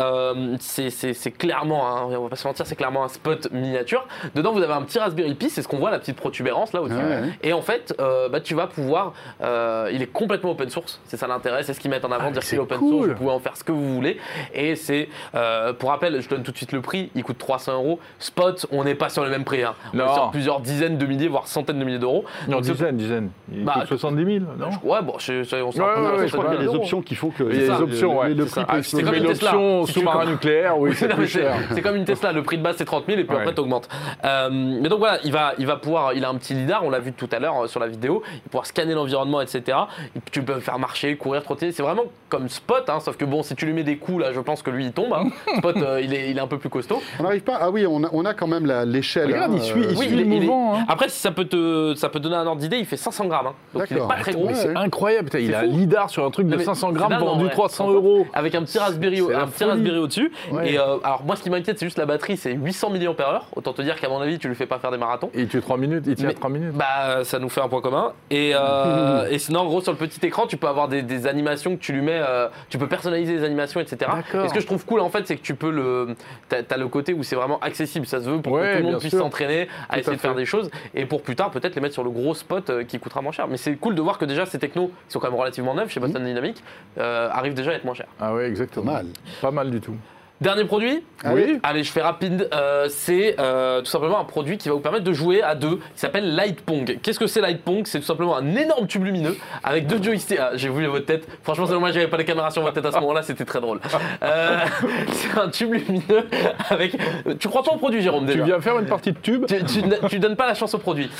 [0.60, 4.06] c'est- c'est- c'est clairement, hein, on va pas se mentir, c'est clairement un spot miniature.
[4.34, 6.80] Dedans, vous avez un petit Raspberry Pi, c'est ce qu'on voit, la petite protubérance là
[6.80, 6.98] au-dessus.
[7.02, 7.28] Ah ouais.
[7.42, 9.12] Et en fait, euh, bah, tu vas pouvoir,
[9.42, 12.24] euh, il est complètement open source, c'est ça l'intérêt, c'est ce qu'ils mettent en avant,
[12.28, 12.90] Ah, dire c'est qu'il est open cool.
[12.90, 14.16] source, vous pouvez en faire ce que vous voulez.
[14.54, 17.74] Et c'est, euh, pour rappel, je donne tout de suite le prix, il coûte 300
[17.74, 17.98] euros.
[18.18, 19.74] Spot, on n'est pas sur le même prix, hein.
[19.92, 20.06] on Non.
[20.10, 22.24] est sur plusieurs dizaines de milliers, voire centaines de milliers d'euros.
[22.48, 23.30] Non, Donc, c'est- dizaine, dizaine.
[23.52, 26.28] Il Bah, coûte 70 000, non Ouais, bon, je, je- on s'en Ouais, ouais, ouais,
[26.28, 26.76] Je crois qu'il y a des euros.
[26.76, 27.76] options qui font que Il y a ça.
[27.76, 28.34] des options, ouais.
[28.82, 29.52] c'est comme Mais une Tesla.
[29.86, 33.24] sous-marin nucléaire, oui, c'est comme une Tesla, le prix de base c'est 30 000 et
[33.24, 33.88] puis après t'augmentes.
[34.22, 36.98] Mais donc voilà, il va, il va pouvoir, il a un petit lidar, on l'a
[37.00, 39.78] vu tout à l'heure euh, sur la vidéo, il va pouvoir scanner l'environnement, etc.
[40.16, 41.72] Et tu peux faire marcher, courir, trotter.
[41.72, 44.32] C'est vraiment comme Spot, hein, sauf que bon, si tu lui mets des coups là,
[44.32, 45.12] je pense que lui il tombe.
[45.12, 45.24] hein.
[45.58, 47.00] Spot, euh, il, est, il est un peu plus costaud.
[47.20, 47.58] On n'arrive pas.
[47.60, 49.26] Ah oui, on a, on a quand même l'échelle.
[49.26, 50.76] Regarde, hein, il suit, il euh, Oui, suit il est- le il est- mouvement.
[50.78, 50.84] hein.
[50.88, 53.46] Après, si ça peut te, ça peut donner un ordre d'idée, il fait 500 grammes.
[53.48, 53.54] hein.
[53.72, 54.08] donc il est D'accord.
[54.08, 54.46] pas très gros.
[54.46, 56.88] Ouais, C'est incroyable, putain, il a un lidar sur un truc de Non, mais 500
[56.90, 57.52] c'est grammes vendu vrai.
[57.52, 58.26] 300 En fait, euros.
[58.34, 60.32] Avec un petit Raspberry, un petit au-dessus.
[60.64, 63.42] Et euh, alors moi, ce qui m'inquiète, c'est juste la batterie, c'est 800 mAh.
[63.56, 65.30] Autant te dire qu'à mon avis, tu lui fais pas faire des marathons.
[65.34, 66.72] Et il tue 3 minutes, il tient Mais- 3 minutes.
[66.74, 68.12] Bah, ça nous fait un point commun.
[68.30, 71.26] Et, euh, et sinon, en gros, sur le petit écran, tu peux avoir des, des
[71.26, 72.20] animations que tu lui mets.
[72.22, 74.10] euh, tu peux personnaliser les animations, etc.
[74.44, 76.14] Et ce que je trouve cool, en fait, c'est que tu peux le.
[76.48, 78.06] T'as as le côté où c'est vraiment accessible.
[78.06, 80.34] Ça se veut pour Ouais, que tout le monde puisse s'entraîner à essayer de faire
[80.34, 80.70] des choses.
[80.94, 83.32] Et pour plus tard, peut-être les mettre sur le gros spot euh, qui coûtera moins
[83.32, 83.46] cher.
[83.48, 85.90] Mais c'est cool de voir que déjà, ces technos, qui sont quand même relativement neufs
[85.90, 86.62] chez Boston Dynamics,
[86.98, 88.06] euh, arrivent déjà à être moins chers.
[88.20, 88.92] Ah ouais, Pas exactement.
[88.92, 89.06] mal.
[89.40, 89.96] Pas mal du tout.
[90.44, 91.58] Dernier produit Allez.
[91.62, 92.50] Allez, je fais rapide.
[92.52, 95.76] Euh, c'est euh, tout simplement un produit qui va vous permettre de jouer à deux,
[95.76, 96.98] qui s'appelle Light Pong.
[97.02, 100.38] Qu'est-ce que c'est Light Pong C'est tout simplement un énorme tube lumineux avec deux joysticks.
[100.38, 101.26] Ah, J'ai vu votre tête.
[101.42, 103.62] Franchement, c'est dommage, j'avais pas les caméras sur votre tête à ce moment-là, c'était très
[103.62, 103.80] drôle.
[104.22, 104.58] Euh,
[105.12, 106.28] c'est un tube lumineux
[106.68, 106.94] avec.
[107.38, 109.64] Tu crois pas au produit, Jérôme Tu déjà viens faire une partie de tube tu,
[109.64, 111.10] tu ne- tu donnes pas la chance au produit.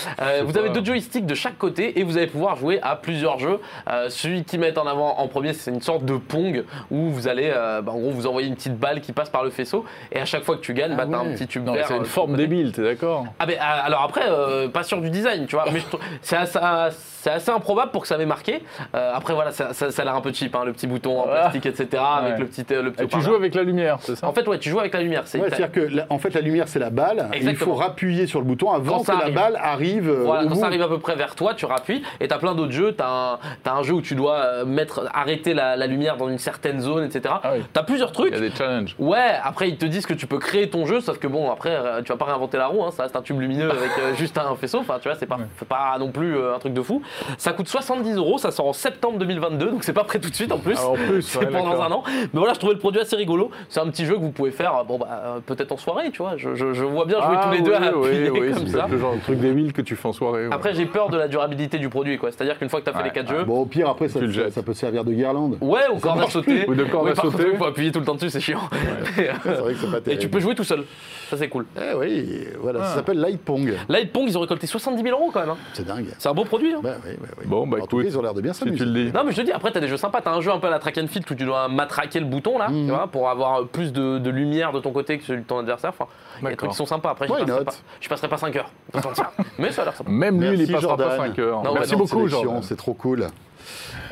[0.45, 3.59] Vous avez deux joysticks de chaque côté et vous allez pouvoir jouer à plusieurs jeux.
[4.11, 7.51] Celui qui met en avant en premier, c'est une sorte de pong où vous allez,
[7.83, 10.25] bah, en gros, vous envoyer une petite balle qui passe par le faisceau et à
[10.25, 11.87] chaque fois que tu gagnes, bah, t'as un petit tube vert.
[11.87, 13.27] c'est euh, une sur forme débile, t'es d'accord?
[13.39, 15.81] Ah ben euh, alors après, euh, pas sûr du design, tu vois, mais
[16.23, 18.63] c'est assez, improbable pour que ça m'ait marqué.
[18.95, 21.21] Euh, après voilà, ça, ça- ça a l'air un peu cheap, hein, le petit bouton
[21.21, 21.49] en Ah.
[21.51, 22.03] plastique, etc.
[22.19, 24.27] Avec le petit, euh, le petit Et tu joues avec la lumière, c'est ça?
[24.27, 25.23] En fait, ouais, tu joues avec la lumière.
[25.25, 27.29] C'est Ouais, C'est-à-dire que la- en fait la lumière c'est la balle.
[27.33, 27.73] Il Exactement.
[27.75, 29.35] faut rappuyer sur le bouton avant que la arrive.
[29.35, 30.61] balle arrive euh, Voilà, au quand bout.
[30.61, 32.93] ça arrive à peu près vers toi, tu rappuies et t'as plein d'autres jeux.
[32.93, 36.29] T'as un, t'as un jeu où tu dois euh, mettre, arrêter la, la lumière dans
[36.29, 37.35] une certaine zone, etc.
[37.43, 37.63] Ah oui.
[37.73, 38.33] T'as plusieurs Il trucs.
[38.35, 38.95] y a des challenges.
[39.05, 41.71] Ouais, après ils te disent que tu peux créer ton jeu, sauf que bon, après
[41.71, 44.15] euh, tu vas pas réinventer la roue, hein, ça reste un tube lumineux avec euh,
[44.15, 46.73] juste un faisceau, enfin tu vois, c'est pas, c'est pas non plus euh, un truc
[46.73, 47.03] de fou.
[47.39, 50.35] Ça coûte 70 euros, ça sort en septembre 2022, donc c'est pas prêt tout de
[50.35, 50.77] suite en plus.
[50.79, 52.03] Ah, en plus, c'est ouais, pendant un an.
[52.07, 53.51] Mais voilà, je trouvais le produit assez rigolo.
[53.69, 56.19] C'est un petit jeu que vous pouvez faire, bon bah euh, peut-être en soirée, tu
[56.23, 56.37] vois.
[56.37, 58.67] Je, je- je vois bien jouer Ah, tous les deux à appuyer oui, oui, comme
[58.67, 58.87] c'est ça.
[58.91, 60.47] le genre de truc débile que tu fais en soirée.
[60.49, 60.55] ouais.
[60.55, 62.31] Après, j'ai peur de la durabilité du produit, quoi.
[62.33, 63.39] C'est-à-dire qu'une fois que tu as fait Ouais, les 4 ouais.
[63.39, 65.59] jeux, Bon au pire après ça, ça, peut servir de guirlande.
[65.61, 66.69] ouais, ou corde à sauter.
[66.69, 67.51] Ou de corde à par contre, sauter.
[67.53, 68.61] il faut appuyer tout le temps dessus, c'est chiant.
[69.19, 70.23] Et, C'est vrai que c'est pas Et terrible.
[70.23, 70.85] tu peux jouer tout seul.
[71.31, 71.65] Ça, c'est cool.
[71.81, 72.89] Eh oui, voilà, Ah.
[72.89, 73.75] ça s'appelle Light Pong.
[73.89, 75.51] Light Pong, ils ont récolté 70 000 euros quand même.
[75.51, 75.57] hein.
[75.73, 76.07] C'est dingue.
[76.19, 76.75] C'est un beau produit.
[76.75, 76.81] hein.
[76.83, 77.45] Bah, oui, oui, oui.
[77.47, 78.79] Bon, bah en tout cas, écoute, ils ont l'air de bien si s'amuser.
[78.79, 79.13] tu le dis.
[79.13, 80.21] Non, mais je te dis, après, t'as des jeux sympas.
[80.21, 82.27] T'as un jeu un peu à la track and field où tu dois matraquer le
[82.27, 82.85] bouton là, Mhm.
[82.85, 85.59] tu vois, pour avoir plus de, de lumière de ton côté que celui de ton
[85.59, 85.91] adversaire.
[85.91, 86.07] Enfin,
[86.41, 87.11] il y a des trucs qui sont sympas.
[87.11, 88.71] Après, je passerai pas, je passerai pas 5 heures.
[88.93, 89.31] faut se mentir.
[89.59, 90.11] mais ça a l'air sympa.
[90.11, 91.27] Même lui, il passera pas Jordan.
[91.35, 91.63] 5 heures.
[91.75, 92.63] Merci bah beaucoup, Jordan.
[92.63, 93.29] C'est trop cool.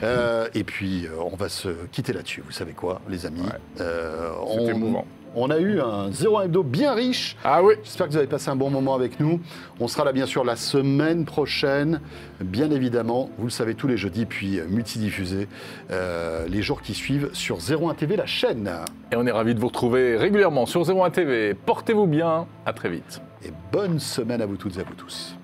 [0.02, 2.42] Euh, et puis, euh, on va se quitter là-dessus.
[2.44, 3.42] Vous savez quoi, les amis
[3.80, 5.06] Euh, C'était on, émouvant.
[5.34, 7.36] on a eu un 01 hebdo bien riche.
[7.44, 9.40] Ah oui J'espère que vous avez passé un bon moment avec nous.
[9.80, 12.00] On sera là, bien sûr, la semaine prochaine.
[12.40, 15.48] Bien évidemment, vous le savez, tous les jeudis, puis multidiffusé
[15.90, 18.70] euh, les jours qui suivent sur 01 TV, la chaîne.
[19.12, 21.54] Et on est ravis de vous retrouver régulièrement sur 01 TV.
[21.54, 23.20] Portez-vous bien, à très vite.
[23.44, 25.36] Et bonne semaine à vous toutes et à vous tous.